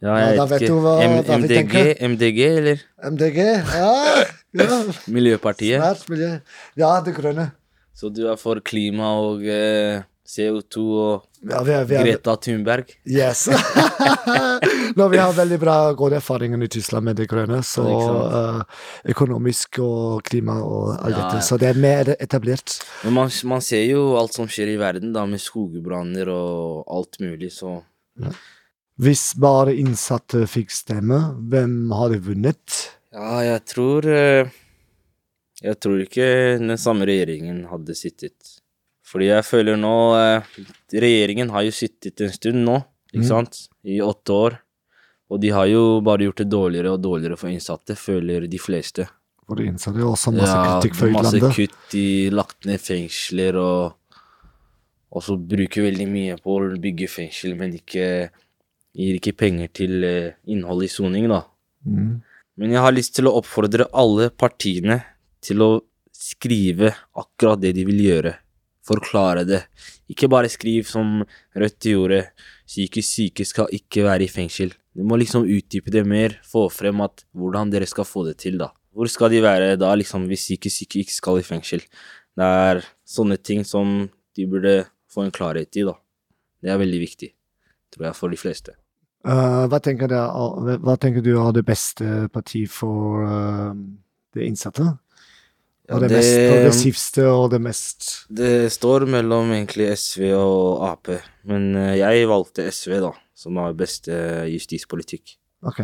Ja, 0.03 0.11
Ja, 0.19 0.25
jeg 0.29 0.37
da 0.37 0.45
vet 0.51 0.61
ikke. 0.61 0.73
du 0.75 0.81
hva- 0.83 1.37
MDG. 1.39 1.75
MDG, 2.11 2.39
eller? 2.59 2.81
MDG? 3.09 3.37
Ja, 3.39 3.93
ja. 4.59 4.81
Miljøpartiet? 5.07 5.79
Svært 5.81 6.09
miljø. 6.11 6.33
Ja, 6.77 6.91
Det 7.01 7.15
Grønne. 7.17 7.47
Så 7.95 8.11
du 8.13 8.25
er 8.27 8.35
for 8.37 8.59
klima 8.59 9.13
og 9.23 9.41
eh, 9.47 10.03
CO2 10.27 10.83
og 10.83 11.25
Ja, 11.49 11.63
vi 11.63 11.71
er- 11.79 11.85
vi 11.87 11.95
er- 11.95 12.03
Greta 12.03 12.35
Thunberg? 12.35 12.91
Yes. 13.07 13.47
Nå, 14.99 15.07
vi 15.11 15.17
har 15.19 15.33
veldig 15.35 15.57
bra 15.59 15.75
gode 15.97 16.15
erfaringer 16.21 16.61
i 16.63 16.69
Tyskland 16.71 17.03
med 17.09 17.17
Det 17.19 17.25
Grønne, 17.27 17.57
så 17.67 17.83
uh, 17.83 18.61
økonomisk 19.11 19.79
og 19.83 20.21
klima 20.27 20.55
og 20.63 20.93
alt 20.95 21.17
dette. 21.17 21.41
Så 21.43 21.57
det 21.59 21.67
er 21.73 21.79
mer 21.83 22.13
etablert. 22.15 22.77
Men 23.03 23.17
man, 23.17 23.31
man 23.51 23.63
ser 23.65 23.83
jo 23.89 24.05
alt 24.19 24.33
som 24.37 24.47
skjer 24.47 24.71
i 24.71 24.79
verden, 24.79 25.11
da, 25.15 25.25
med 25.27 25.43
skogbranner 25.43 26.31
og 26.31 26.85
alt 26.95 27.19
mulig, 27.23 27.51
så 27.57 27.81
Hvis 29.03 29.33
bare 29.35 29.73
innsatte 29.75 30.45
fikk 30.47 30.71
stemme, 30.71 31.17
hvem 31.51 31.91
hadde 31.91 32.21
vunnet? 32.23 32.77
Ja, 33.15 33.41
jeg 33.43 33.61
tror 33.67 34.05
eh, 34.11 34.47
Jeg 35.63 35.79
tror 35.83 35.99
ikke 36.03 36.25
den 36.59 36.77
samme 36.79 37.07
regjeringen 37.07 37.65
hadde 37.71 37.95
sittet. 37.95 38.55
Fordi 39.05 39.27
jeg 39.29 39.45
føler 39.47 39.77
nå 39.79 39.93
eh, 40.19 40.47
Regjeringen 40.95 41.51
har 41.53 41.63
jo 41.67 41.75
sittet 41.75 42.23
en 42.25 42.31
stund 42.35 42.63
nå, 42.67 42.79
ikke 43.11 43.23
Mm. 43.25 43.29
sant? 43.29 43.59
I 43.87 43.99
åtte 44.03 44.33
år. 44.35 44.55
Og 45.33 45.41
de 45.41 45.51
har 45.55 45.67
jo 45.71 45.99
bare 46.05 46.27
gjort 46.27 46.43
det 46.43 46.49
dårligere 46.51 46.93
og 46.95 47.01
dårligere 47.01 47.37
for 47.39 47.49
innsatte, 47.49 47.97
føler 47.97 48.45
de 48.49 48.59
fleste. 48.61 49.07
For 49.45 49.57
de 49.57 49.69
innsatte 49.71 50.01
er 50.01 50.09
også 50.09 50.33
masse 50.35 50.57
kritikk 50.65 50.97
for 50.99 51.13
masse 51.15 51.51
kutt 51.57 51.95
i 51.97 52.07
lagt 52.33 52.67
ned 52.69 52.81
fengsler 52.81 53.61
og 53.61 54.01
Og 55.15 55.23
så 55.23 55.37
bruker 55.39 55.85
veldig 55.85 56.05
mye 56.11 56.33
på 56.43 56.57
å 56.59 56.63
bygge 56.81 57.07
fengsel, 57.07 57.53
men 57.55 57.77
ikke 57.77 58.27
gir 58.91 59.15
ikke 59.15 59.31
penger 59.37 59.69
til 59.71 59.93
innholdet 60.03 60.51
innhold 60.51 60.83
i 60.83 60.89
soning, 60.91 61.27
da. 61.31 61.37
Mm. 61.87 62.17
Men 62.59 62.73
jeg 62.75 62.83
har 62.83 62.91
lyst 62.91 63.13
til 63.15 63.29
å 63.29 63.35
oppfordre 63.39 63.87
alle 63.95 64.27
partiene 64.27 64.97
til 65.39 65.63
å 65.63 65.69
skrive 66.11 66.91
akkurat 67.15 67.61
det 67.63 67.71
de 67.77 67.85
vil 67.87 68.01
gjøre. 68.09 68.33
Forklare 68.85 69.45
det. 69.47 69.63
Ikke 70.11 70.29
bare 70.29 70.51
skriv 70.51 70.85
som 70.89 71.23
Rødt 71.57 71.87
gjorde. 71.89 72.21
Psykisk 72.69 73.07
syke 73.09 73.45
skal 73.47 73.71
ikke 73.73 74.05
være 74.05 74.27
i 74.27 74.31
fengsel. 74.31 74.73
Du 74.95 75.03
må 75.03 75.17
liksom 75.19 75.47
utdype 75.49 75.91
det 75.91 76.05
mer, 76.07 76.37
få 76.45 76.67
frem 76.71 77.01
at 77.03 77.25
hvordan 77.35 77.73
dere 77.73 77.87
skal 77.89 78.07
få 78.07 78.23
det 78.29 78.37
til, 78.43 78.59
da. 78.61 78.69
Hvor 78.95 79.09
skal 79.11 79.33
de 79.33 79.41
være 79.43 79.75
da, 79.75 79.89
liksom, 79.97 80.29
hvis 80.29 80.45
psykisk 80.47 80.83
syke 80.83 81.01
ikke 81.03 81.15
skal 81.17 81.41
i 81.41 81.47
fengsel? 81.47 81.83
Det 82.35 82.45
er 82.45 82.85
sånne 83.07 83.37
ting 83.41 83.65
som 83.67 84.05
de 84.35 84.47
burde 84.47 84.77
få 85.11 85.25
en 85.25 85.35
klarhet 85.35 85.75
i, 85.75 85.83
da. 85.87 85.97
Det 86.63 86.71
er 86.71 86.79
veldig 86.79 87.01
viktig, 87.01 87.29
tror 87.93 88.09
jeg, 88.09 88.17
for 88.17 88.31
de 88.31 88.39
fleste. 88.39 88.77
Uh, 89.25 89.65
hva, 89.71 89.81
tenker 89.81 90.09
du, 90.11 90.15
hva 90.85 90.95
tenker 91.01 91.23
du 91.25 91.33
er 91.33 91.53
det 91.55 91.65
beste 91.65 92.27
partiet 92.33 92.69
for 92.69 93.25
uh, 93.25 93.73
de 94.37 94.45
innsatte? 94.45 94.85
Ja, 95.85 95.95
og 95.95 96.01
det, 96.01 96.09
det- 96.09 96.17
mest 96.17 96.37
progressivste 96.49 97.25
og 97.29 97.51
det 97.53 97.59
mest 97.61 98.07
Det 98.33 98.71
står 98.73 99.05
mellom 99.05 99.51
egentlig 99.53 99.91
SV 99.93 100.31
og 100.33 100.81
Ap, 100.87 101.11
men 101.45 101.75
eh, 101.77 101.97
jeg 101.99 102.25
valgte 102.31 102.65
SV, 102.73 102.97
da, 103.03 103.11
som 103.37 103.61
har 103.61 103.77
beste 103.77 104.17
justispolitikk. 104.49 105.37
Ok. 105.65 105.83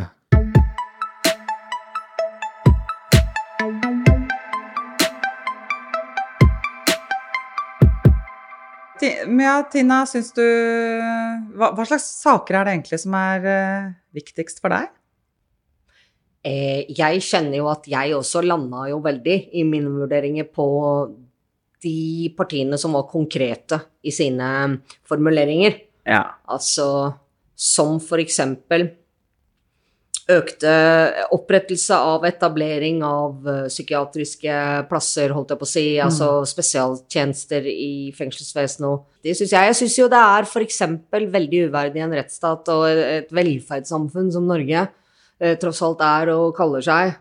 Ja, 9.02 9.54
Tina, 9.72 10.04
syns 10.06 10.30
du 10.38 10.44
hva, 11.58 11.72
hva 11.74 11.86
slags 11.90 12.06
saker 12.22 12.60
er 12.60 12.68
det 12.68 12.74
egentlig 12.76 13.00
som 13.02 13.16
er 13.18 13.48
eh, 13.50 13.88
viktigst 14.14 14.62
for 14.62 14.74
deg? 14.74 14.92
Eh, 16.41 16.88
jeg 16.89 17.21
kjenner 17.21 17.60
jo 17.60 17.67
at 17.69 17.86
jeg 17.89 18.15
også 18.17 18.41
landa 18.41 18.88
jo 18.89 19.01
veldig 19.04 19.38
i 19.54 19.65
mine 19.67 19.91
vurderinger 19.93 20.47
på 20.49 20.65
de 21.82 22.32
partiene 22.38 22.77
som 22.82 22.97
var 22.97 23.10
konkrete 23.10 23.77
i 24.06 24.13
sine 24.13 24.47
formuleringer. 25.10 25.77
Ja. 26.10 26.23
Altså 26.49 26.88
som 27.62 27.99
for 28.01 28.21
eksempel 28.21 28.88
økte 30.32 30.71
opprettelse 31.36 31.97
av 31.97 32.25
etablering 32.25 33.01
av 33.06 33.47
eh, 33.49 33.67
psykiatriske 33.69 34.56
plasser, 34.89 35.34
holdt 35.36 35.54
jeg 35.54 35.62
på 35.62 35.67
å 35.67 35.69
si, 35.69 35.84
altså 36.01 36.30
spesialtjenester 36.47 37.67
i 37.69 38.10
fengselsvesenet 38.17 39.06
Det 39.25 39.36
syns 39.38 39.54
jeg. 39.54 39.69
Jeg 39.69 39.80
syns 39.82 39.99
jo 39.99 40.10
det 40.10 40.21
er 40.21 40.49
eksempel 40.65 41.27
veldig 41.34 41.65
uverdig 41.69 42.01
i 42.01 42.06
en 42.06 42.17
rettsstat 42.17 42.73
og 42.73 42.88
et 42.89 43.34
velferdssamfunn 43.34 44.32
som 44.34 44.49
Norge 44.49 44.88
eh, 45.41 45.58
tross 45.62 45.82
alt 45.84 46.01
er 46.06 46.32
og 46.36 46.54
kaller 46.56 46.86
seg, 46.86 47.15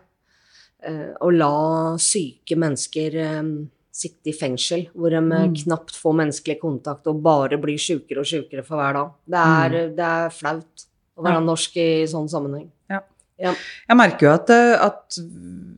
eh, 0.85 1.11
å 1.19 1.31
la 1.33 1.51
syke 1.97 2.55
mennesker 2.55 3.17
eh, 3.25 3.43
sitte 3.91 4.31
i 4.31 4.33
fengsel, 4.37 4.85
hvor 4.95 5.09
de 5.11 5.17
eh, 5.19 5.47
Mm. 5.49 5.55
knapt 5.65 5.97
får 5.99 6.13
menneskelig 6.21 6.59
kontakt 6.61 7.07
og 7.11 7.19
bare 7.25 7.57
blir 7.59 7.77
sjukere 7.81 8.21
og 8.23 8.29
sjukere 8.29 8.63
for 8.63 8.77
hver 8.79 8.93
dag. 8.93 9.11
Det 9.27 9.41
er, 9.41 9.89
det 9.97 10.07
er 10.07 10.29
flaut 10.29 10.85
å 11.17 11.25
være 11.25 11.41
Ja. 11.41 11.45
norsk 11.49 11.75
i 11.77 11.89
sånn 12.07 12.29
sammenheng. 12.31 12.69
Ja. 12.89 13.01
Ja. 13.41 13.51
Jeg 13.89 13.97
merker 13.97 14.27
jo 14.27 14.31
at, 14.37 14.49
eh, 14.53 14.77
at 14.85 15.17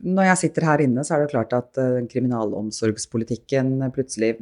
når 0.04 0.24
jeg 0.28 0.36
sitter 0.44 0.64
her 0.68 0.78
inne, 0.84 1.00
så 1.02 1.14
er 1.16 1.24
det 1.24 1.30
klart 1.32 1.52
at 1.56 1.78
uh, 1.80 2.00
kriminalomsorgspolitikken 2.12 3.78
plutselig 3.94 4.34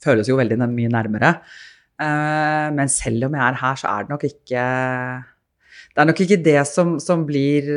føles 0.00 0.26
jo 0.30 0.38
veldig 0.38 0.56
mye 0.64 0.88
nærmere. 0.88 1.34
Uh, 2.00 2.72
Men 2.72 2.88
selv 2.88 3.24
om 3.28 3.32
jeg 3.36 3.42
er 3.44 3.58
her, 3.60 3.74
så 3.76 3.88
er 3.92 4.02
det 4.06 4.10
nok 4.14 4.24
ikke 4.24 4.64
det 5.96 6.02
er 6.02 6.08
nok 6.10 6.18
ikke 6.20 6.36
det 6.44 6.58
som, 6.68 6.90
som, 7.00 7.22
blir 7.24 7.70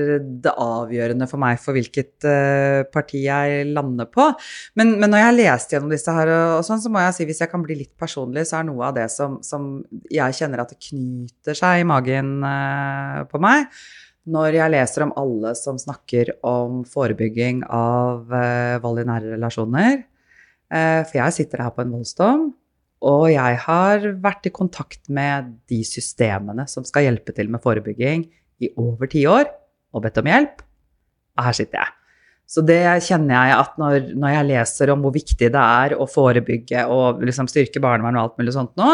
det 0.43 0.51
avgjørende 0.51 1.23
for 1.31 1.39
meg 1.39 1.61
for 1.63 1.77
hvilket 1.77 2.25
uh, 2.27 2.81
parti 2.91 3.21
jeg 3.23 3.69
lander 3.71 4.09
på. 4.11 4.25
Men, 4.75 4.97
men, 4.97 5.07
når 5.07 5.21
jeg 5.21 5.27
har 5.29 5.37
lest 5.37 5.71
gjennom 5.71 5.93
disse 5.93 6.15
her, 6.17 6.31
og 6.59 6.65
sånn, 6.67 6.81
så 6.83 6.91
må 6.91 6.99
jeg 7.05 7.15
si, 7.15 7.29
hvis 7.29 7.39
jeg 7.45 7.51
kan 7.53 7.63
bli 7.63 7.79
litt 7.79 7.93
personlig, 7.95 8.43
så 8.49 8.59
er 8.59 8.67
noe 8.67 8.89
av 8.89 8.97
det 8.99 9.07
som, 9.13 9.39
som 9.45 9.71
jeg 10.11 10.35
kjenner 10.35 10.65
at 10.65 10.75
det 10.75 10.81
knyter 10.89 11.55
seg 11.61 11.79
i 11.79 11.87
magen 11.87 12.43
uh, 12.43 13.23
på 13.31 13.39
meg, 13.39 13.71
når 14.27 14.59
jeg 14.59 14.75
leser 14.75 15.07
om 15.07 15.15
alle 15.23 15.55
som 15.55 15.79
snakker 15.79 16.35
om 16.43 16.83
forebygging 16.91 17.63
av 17.71 18.27
uh, 18.35 18.75
vold 18.83 18.99
i 18.99 19.09
nære 19.13 19.37
relasjoner. 19.37 20.01
for 20.69 21.15
jeg 21.17 21.33
sitter 21.33 21.63
her 21.63 21.71
på 21.73 21.81
en 21.81 21.95
voldsdom. 21.95 22.49
Og 23.07 23.29
jeg 23.31 23.59
har 23.63 24.09
vært 24.19 24.49
i 24.49 24.53
kontakt 24.53 25.07
med 25.07 25.53
de 25.71 25.79
systemene 25.87 26.65
som 26.67 26.83
skal 26.87 27.07
hjelpe 27.07 27.35
til 27.35 27.51
med 27.51 27.63
forebygging 27.63 28.25
i 28.59 28.73
over 28.79 29.07
ti 29.11 29.23
år, 29.29 29.47
og 29.95 30.03
bedt 30.03 30.19
om 30.19 30.27
hjelp. 30.27 30.61
Og 31.39 31.47
her 31.47 31.55
sitter 31.55 31.79
jeg. 31.79 31.95
Så 32.49 32.63
det 32.65 32.81
kjenner 33.05 33.35
jeg 33.35 33.57
at 33.59 33.75
når, 33.79 34.13
når 34.17 34.33
jeg 34.33 34.47
leser 34.49 34.91
om 34.91 35.03
hvor 35.05 35.13
viktig 35.13 35.51
det 35.53 35.65
er 35.65 35.93
å 35.95 36.07
forebygge 36.09 36.87
og 36.89 37.21
liksom 37.21 37.47
styrke 37.49 37.81
barnevern 37.83 38.17
og 38.17 38.23
alt 38.23 38.41
mulig 38.41 38.55
sånt 38.55 38.73
nå, 38.79 38.89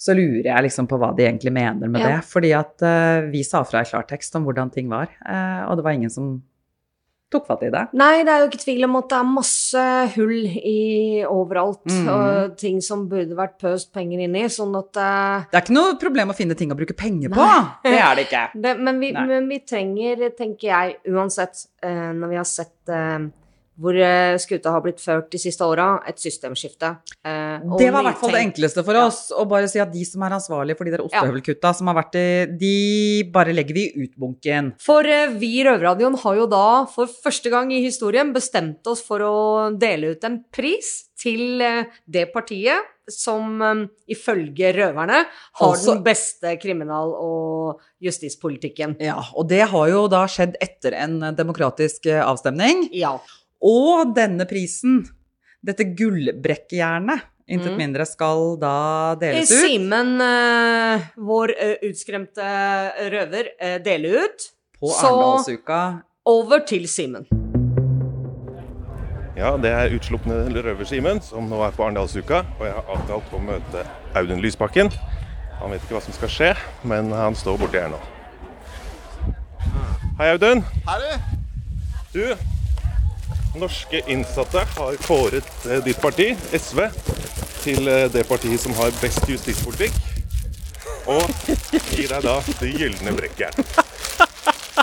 så 0.00 0.14
lurer 0.16 0.48
jeg 0.48 0.64
liksom 0.64 0.88
på 0.88 0.96
hva 0.96 1.10
de 1.12 1.26
egentlig 1.26 1.52
mener 1.52 1.90
med 1.92 2.00
ja. 2.00 2.14
det. 2.14 2.28
Fordi 2.30 2.54
at 2.56 2.80
uh, 2.80 3.28
vi 3.28 3.44
sa 3.44 3.60
fra 3.68 3.84
i 3.84 3.88
klartekst 3.88 4.38
om 4.38 4.48
hvordan 4.48 4.72
ting 4.72 4.88
var, 4.88 5.12
uh, 5.26 5.68
og 5.68 5.76
det 5.76 5.84
var 5.84 5.98
ingen 5.98 6.12
som 6.12 6.38
tok 7.30 7.46
fatt 7.46 7.62
i 7.66 7.70
det. 7.72 7.84
Nei, 7.98 8.22
det 8.26 8.32
er 8.32 8.42
jo 8.42 8.48
ikke 8.50 8.62
tvil 8.64 8.86
om 8.88 8.98
at 9.00 9.08
det 9.12 9.18
er 9.20 9.28
masse 9.30 9.84
hull 10.16 10.36
i 10.50 11.22
overalt. 11.28 11.82
Mm. 11.86 12.08
Og 12.14 12.56
ting 12.60 12.80
som 12.84 13.06
burde 13.10 13.38
vært 13.38 13.56
pøst 13.62 13.92
penger 13.94 14.24
inn 14.26 14.36
i, 14.38 14.46
sånn 14.50 14.74
at 14.78 15.00
uh, 15.00 15.48
Det 15.50 15.60
er 15.60 15.64
ikke 15.64 15.76
noe 15.76 15.96
problem 16.00 16.34
å 16.34 16.36
finne 16.36 16.58
ting 16.58 16.74
å 16.74 16.78
bruke 16.78 16.96
penger 16.98 17.32
på! 17.34 17.50
Det 17.86 17.96
er 17.96 18.18
det 18.18 18.26
ikke. 18.28 18.46
Det, 18.64 18.74
men, 18.82 18.98
vi, 19.00 19.12
men, 19.14 19.46
vi, 19.48 19.60
trenger, 19.66 20.26
tenker 20.36 20.68
jeg, 20.68 20.96
uansett, 21.10 21.64
uh, 21.86 22.10
når 22.16 22.32
vi 22.32 22.38
har 22.40 22.48
sett 22.48 22.92
uh, 22.92 23.30
hvor 23.80 23.96
eh, 23.96 24.36
skuta 24.40 24.74
har 24.74 24.82
blitt 24.84 25.00
ført 25.02 25.30
de 25.32 25.40
siste 25.40 25.64
åra, 25.64 25.94
et 26.08 26.20
systemskifte. 26.20 26.92
Eh, 27.24 27.62
det 27.80 27.88
var 27.92 28.04
i 28.04 28.08
hvert 28.10 28.20
fall 28.20 28.34
det 28.36 28.42
enkleste 28.44 28.84
for 28.86 29.00
oss, 29.00 29.22
å 29.32 29.46
bare 29.48 29.70
si 29.72 29.80
at 29.82 29.92
de 29.92 30.04
som 30.08 30.24
er 30.26 30.36
ansvarlige 30.36 30.78
for 30.78 30.88
de 30.88 30.94
der 30.96 31.04
ostehøvelkutta 31.04 31.72
som 31.76 31.90
har 31.90 32.00
vært 32.02 32.18
i, 32.20 32.28
de 32.60 32.74
bare 33.32 33.56
legger 33.56 33.78
vi 33.78 33.86
i 33.88 34.06
utbunken. 34.06 34.74
For 34.82 35.08
eh, 35.08 35.32
vi 35.40 35.54
i 35.60 35.66
Røverradioen 35.66 36.18
har 36.24 36.40
jo 36.42 36.48
da 36.50 36.64
for 36.92 37.10
første 37.10 37.52
gang 37.52 37.72
i 37.72 37.82
historien 37.84 38.34
bestemt 38.36 38.86
oss 38.90 39.04
for 39.06 39.24
å 39.24 39.36
dele 39.72 40.14
ut 40.14 40.28
en 40.28 40.42
pris 40.52 40.92
til 41.20 41.60
eh, 41.64 41.88
det 42.04 42.28
partiet 42.34 42.96
som 43.10 43.58
um, 43.58 43.80
ifølge 44.06 44.68
røverne 44.76 45.24
har 45.26 45.64
altså, 45.66 45.96
den 45.96 46.04
beste 46.06 46.52
kriminal- 46.62 47.16
og 47.18 47.80
justispolitikken. 47.98 48.94
Ja, 49.02 49.16
og 49.34 49.48
det 49.50 49.64
har 49.72 49.88
jo 49.90 50.04
da 50.12 50.20
skjedd 50.30 50.54
etter 50.62 50.94
en 50.94 51.18
demokratisk 51.34 52.06
avstemning. 52.22 52.86
Ja. 52.94 53.16
Og 53.60 54.14
denne 54.16 54.46
prisen, 54.48 55.02
dette 55.60 55.84
gullbrekkejernet, 55.96 57.26
intet 57.50 57.74
mm. 57.74 57.76
mindre, 57.76 58.06
skal 58.08 58.54
da 58.60 59.16
deles 59.20 59.50
ut. 59.50 59.66
Simen, 59.66 60.14
uh, 60.22 61.10
vår 61.20 61.52
uh, 61.58 61.74
utskremte 61.90 62.46
røver, 63.12 63.50
uh, 63.60 63.76
deler 63.84 64.24
ut. 64.24 64.46
På 64.80 64.94
Arendalsuka. 64.96 65.80
over 66.24 66.62
til 66.64 66.88
Simen. 66.88 67.26
Ja, 69.36 69.56
det 69.60 69.70
er 69.72 69.92
utslupne 69.96 70.38
røver-Simen, 70.52 71.20
som 71.24 71.48
nå 71.48 71.60
er 71.64 71.74
på 71.76 71.84
Arendalsuka. 71.84 72.42
Og 72.58 72.64
jeg 72.64 72.76
har 72.76 72.94
avtalt 72.96 73.34
å 73.36 73.40
møte 73.44 73.84
Audun 74.16 74.40
Lysbakken. 74.40 74.88
Han 75.60 75.74
vet 75.74 75.84
ikke 75.84 75.98
hva 75.98 76.02
som 76.04 76.16
skal 76.16 76.32
skje, 76.32 76.48
men 76.88 77.12
han 77.12 77.36
står 77.36 77.60
borti 77.60 77.80
her 77.80 77.92
nå. 77.92 78.00
Hei, 80.16 80.32
Audun. 80.32 80.64
Hei, 80.88 81.12
du. 82.16 82.24
Norske 83.54 84.02
innsatte 84.06 84.62
har 84.76 84.96
kåret 85.06 85.66
eh, 85.66 85.82
ditt 85.84 86.00
parti, 86.00 86.30
SV, 86.52 86.84
til 87.64 87.88
eh, 87.90 88.06
det 88.12 88.24
partiet 88.28 88.62
som 88.62 88.74
har 88.78 88.94
best 89.02 89.26
justispolitikk. 89.28 89.96
Og 91.10 91.24
gir 91.96 92.12
deg 92.12 92.22
da 92.22 92.36
det 92.60 92.70
gylne 92.76 93.14
brekkjern. 93.16 93.56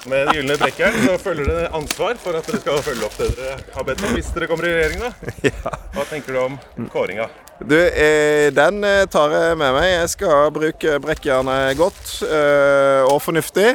Med 0.08 0.28
det 0.28 0.38
gylne 0.38 0.58
brekkjern 0.60 0.98
så 1.06 1.18
følger 1.22 1.52
det 1.52 1.68
ansvar 1.76 2.20
for 2.22 2.36
at 2.38 2.48
dere 2.48 2.60
skal 2.64 2.84
følge 2.84 3.08
opp 3.08 3.20
det 3.22 3.30
dere 3.38 3.58
har 3.76 3.88
bedt 3.88 4.04
om 4.08 4.16
hvis 4.18 4.32
dere 4.36 4.50
kommer 4.52 4.68
i 4.68 4.74
regjering. 4.76 5.06
da. 5.06 5.14
Hva 5.96 6.08
tenker 6.10 6.36
du 6.36 6.42
om 6.44 6.60
kåringa? 6.92 7.30
Du, 7.60 7.88
eh, 7.88 8.54
den 8.54 8.84
eh, 8.84 9.06
tar 9.10 9.32
jeg 9.34 9.58
med 9.58 9.74
meg. 9.74 9.88
Jeg 9.90 10.10
skal 10.14 10.52
bruke 10.54 10.98
brekkjernet 11.02 11.78
godt 11.80 12.12
eh, 12.28 13.02
og 13.10 13.18
fornuftig. 13.24 13.72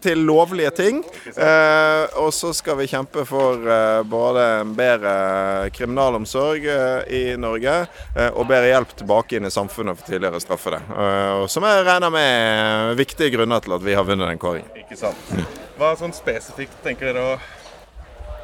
Til 0.00 0.22
lovlige 0.26 0.70
ting. 0.74 1.00
Og 2.20 2.30
så 2.34 2.52
skal 2.56 2.78
vi 2.80 2.88
kjempe 2.90 3.24
for 3.28 3.62
både 4.08 4.44
en 4.60 4.74
bedre 4.76 5.14
kriminalomsorg 5.74 6.66
i 7.10 7.22
Norge 7.40 7.74
og 8.30 8.48
bedre 8.48 8.70
hjelp 8.70 8.94
tilbake 9.02 9.38
inn 9.38 9.48
i 9.48 9.52
samfunnet 9.52 9.98
for 9.98 10.10
tidligere 10.10 10.40
straffede. 10.42 10.80
som 11.48 11.66
jeg 11.66 11.86
regner 11.86 12.14
med 12.14 12.30
er 12.30 12.94
viktige 12.98 13.30
grunner 13.36 13.60
til 13.60 13.76
at 13.76 13.84
vi 13.84 13.94
har 13.94 14.06
vunnet 14.06 14.30
den 14.30 14.40
kåringen. 14.40 14.70
Ikke 14.78 14.98
sant. 14.98 15.32
Hva 15.78 15.94
sånn 15.96 16.12
spesifikt 16.12 16.82
tenker 16.84 17.10
dere 17.10 17.22
å, 17.24 17.36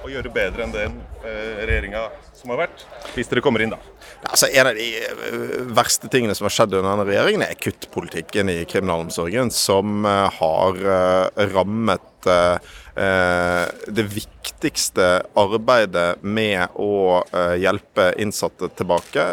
å 0.07 0.13
gjøre 0.13 0.33
bedre 0.33 0.67
enn 0.67 0.77
eh, 0.77 1.65
regjeringa 1.67 2.07
som 2.47 2.55
har 2.55 2.69
vært, 2.69 2.87
hvis 3.17 3.31
dere 3.31 3.43
kommer 3.45 3.65
inn, 3.65 3.75
da? 3.75 3.81
Altså, 4.27 4.49
en 4.55 4.71
av 4.71 4.79
de 4.79 4.87
eh, 5.03 5.57
verste 5.77 6.11
tingene 6.13 6.35
som 6.39 6.47
har 6.47 6.55
skjedd 6.55 6.77
under 6.77 6.93
denne 6.93 7.07
regjeringen, 7.09 7.45
er 7.47 7.59
kuttpolitikken 7.59 8.53
i 8.53 8.61
kriminalomsorgen, 8.71 9.51
som 9.55 10.07
eh, 10.07 10.39
har 10.39 10.83
eh, 10.97 11.47
rammet 11.53 12.03
det 12.97 14.05
viktigste 14.09 15.07
arbeidet 15.37 16.23
med 16.25 16.73
å 16.81 17.21
hjelpe 17.61 18.07
innsatte 18.23 18.71
tilbake 18.79 19.25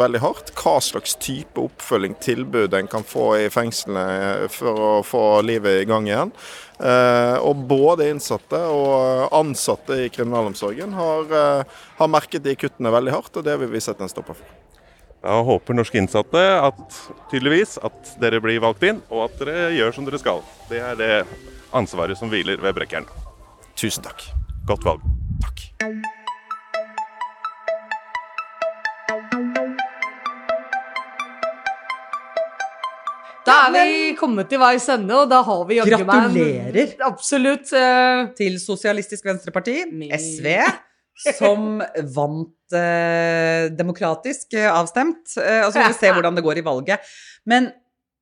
veldig 0.00 0.22
hardt. 0.24 0.50
Hva 0.58 0.80
slags 0.82 1.14
type 1.22 1.62
oppfølging, 1.62 2.16
tilbud 2.18 2.74
en 2.74 2.90
kan 2.90 3.06
få 3.06 3.28
i 3.44 3.46
fengslene 3.52 4.50
for 4.50 4.82
å 4.88 4.92
få 5.06 5.24
livet 5.46 5.84
i 5.84 5.88
gang 5.90 6.10
igjen. 6.10 6.34
Eh, 6.82 7.36
og 7.46 7.62
både 7.70 8.08
innsatte 8.10 8.58
og 8.74 9.30
ansatte 9.38 10.00
i 10.02 10.08
kriminalomsorgen 10.10 10.96
har, 10.96 11.22
eh, 11.30 11.64
har 11.98 12.08
merket 12.10 12.42
de 12.42 12.56
kuttene 12.58 12.90
veldig 12.90 13.12
hardt, 13.12 13.36
og 13.36 13.44
det 13.44 13.58
vil 13.60 13.70
vi 13.70 13.78
sette 13.78 14.02
en 14.02 14.10
stopper 14.10 14.34
for. 14.34 14.46
Da 15.22 15.38
håper 15.46 15.74
norske 15.78 16.00
innsatte 16.00 16.42
at, 16.42 16.98
tydeligvis 17.30 17.78
at 17.84 18.16
dere 18.18 18.40
blir 18.42 18.58
valgt 18.58 18.82
inn, 18.82 19.00
og 19.10 19.30
at 19.30 19.38
dere 19.38 19.70
gjør 19.70 19.94
som 19.94 20.04
dere 20.04 20.18
skal. 20.18 20.42
Det 20.68 20.80
er 20.82 20.96
det 20.98 21.26
ansvaret 21.76 22.18
som 22.18 22.32
hviler 22.32 22.60
ved 22.62 22.76
Brekkjern. 22.76 23.08
Tusen 23.78 24.04
takk. 24.04 24.24
Godt 24.68 24.84
valg. 24.86 25.04
Takk. 25.42 25.68
Da 33.42 33.56
er 33.66 33.72
vi 33.74 34.12
kommet 34.18 34.48
til 34.52 34.60
veis 34.62 34.86
ende, 34.92 35.16
og 35.18 35.30
da 35.30 35.40
har 35.42 35.66
vi 35.66 35.80
jaggu 35.80 36.04
meg 36.06 36.28
Gratulerer! 36.28 36.94
Absolutt. 37.08 37.72
Uh, 37.74 38.30
til 38.38 38.58
Sosialistisk 38.62 39.26
Venstreparti, 39.26 39.80
SV, 40.14 40.46
som 41.40 41.82
vant 42.14 42.76
uh, 42.76 43.66
demokratisk 43.74 44.54
uh, 44.54 44.68
avstemt. 44.76 45.24
og 45.34 45.68
så 45.72 45.74
får 45.80 45.90
vi 45.90 45.98
se 45.98 46.12
hvordan 46.16 46.38
det 46.38 46.46
går 46.46 46.62
i 46.62 46.66
valget. 46.70 47.14
Men 47.50 47.72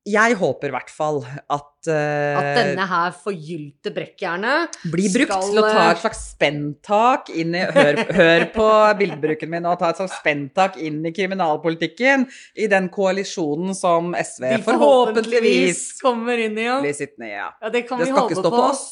jeg 0.07 0.33
håper 0.39 0.71
i 0.71 0.73
hvert 0.73 0.89
fall 0.89 1.19
at 1.21 1.89
uh, 1.91 2.37
At 2.39 2.47
denne 2.57 2.85
her 2.89 3.11
forgylte 3.13 3.91
brekkjernet 3.93 4.79
Blir 4.89 5.11
brukt 5.13 5.29
skal, 5.29 5.49
til 5.51 5.61
å 5.61 5.65
ta 5.67 5.83
et 5.91 6.01
slags 6.01 6.21
spenntak 6.31 7.29
inn 7.29 7.53
i 7.53 7.61
Hør, 7.75 7.99
hør 8.17 8.45
på 8.55 8.67
bildebruken 8.97 9.51
min 9.51 9.67
og 9.69 9.77
Ta 9.81 9.91
et 9.93 10.01
slags 10.01 10.17
spenntak 10.17 10.79
inn 10.81 10.99
i 11.05 11.11
kriminalpolitikken. 11.13 12.25
I 12.57 12.67
den 12.71 12.89
koalisjonen 12.93 13.75
som 13.77 14.11
SV 14.17 14.47
forhåpentligvis 14.65 15.81
kommer 16.01 16.39
inn 16.41 16.57
i, 16.57 16.65
ja. 16.65 16.79
blir 16.83 16.95
sittende 16.97 17.29
i. 17.29 17.33
Ja. 17.33 17.49
ja. 17.61 17.71
det 17.73 17.83
kan 17.89 18.01
det 18.01 18.09
vi 18.09 18.13
skal 18.13 18.29
ikke 18.29 18.41
stå 18.41 18.51
på, 18.51 18.57
på 18.57 18.67
oss. 18.67 18.85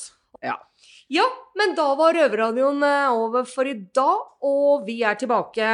Ja. 0.46 0.56
ja, 1.14 1.26
men 1.60 1.74
da 1.78 1.88
var 2.00 2.16
Røverradioen 2.18 2.86
eh, 2.86 3.18
over 3.18 3.50
for 3.50 3.70
i 3.70 3.76
dag, 3.76 4.30
og 4.46 4.86
vi 4.88 5.02
er 5.06 5.18
tilbake 5.20 5.74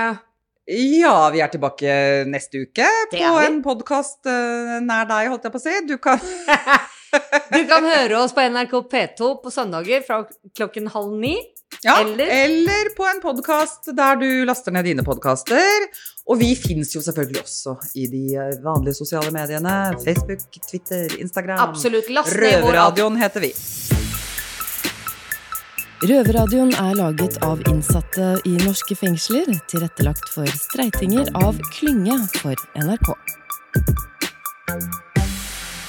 ja, 0.65 1.29
vi 1.29 1.41
er 1.45 1.51
tilbake 1.53 1.95
neste 2.25 2.63
uke 2.65 2.87
på 3.11 3.33
en 3.43 3.59
podkast 3.65 4.25
uh, 4.25 4.77
nær 4.81 5.05
deg, 5.09 5.29
holdt 5.29 5.45
jeg 5.45 5.53
på 5.53 5.61
å 5.61 5.65
si. 5.65 5.75
Du 5.85 5.97
kan 6.01 6.21
Du 7.55 7.61
kan 7.69 7.85
høre 7.85 8.17
oss 8.19 8.33
på 8.35 8.43
NRK 8.43 8.73
P2 8.91 9.29
på 9.43 9.53
søndager 9.53 10.01
fra 10.03 10.23
klokken 10.57 10.89
halv 10.91 11.13
ni. 11.21 11.35
Ja, 11.83 11.99
eller, 12.01 12.27
eller 12.27 12.91
på 12.97 13.05
en 13.07 13.21
podkast 13.23 13.91
der 13.95 14.19
du 14.19 14.27
laster 14.47 14.73
ned 14.75 14.87
dine 14.89 15.05
podkaster. 15.05 15.87
Og 16.25 16.39
vi 16.41 16.53
fins 16.57 16.95
jo 16.95 17.03
selvfølgelig 17.05 17.43
også 17.43 17.75
i 18.01 18.07
de 18.09 18.23
eh, 18.33 18.55
vanlige 18.65 18.97
sosiale 18.97 19.33
mediene. 19.35 19.75
Facebook, 20.03 20.47
Twitter, 20.69 21.19
Instagram. 21.19 21.61
Absolutt. 21.69 22.09
Røverradioen 22.09 23.21
heter 23.21 23.47
vi. 23.47 23.53
Røverradioen 26.03 26.73
er 26.75 26.97
laget 26.99 27.37
av 27.45 27.61
innsatte 27.69 28.33
i 28.43 28.57
norske 28.65 28.97
fengsler, 28.99 29.47
tilrettelagt 29.71 30.27
for 30.33 30.49
streitinger 30.59 31.31
av 31.39 31.55
Klynge 31.71 32.19
for 32.35 32.59
NRK. 32.83 33.13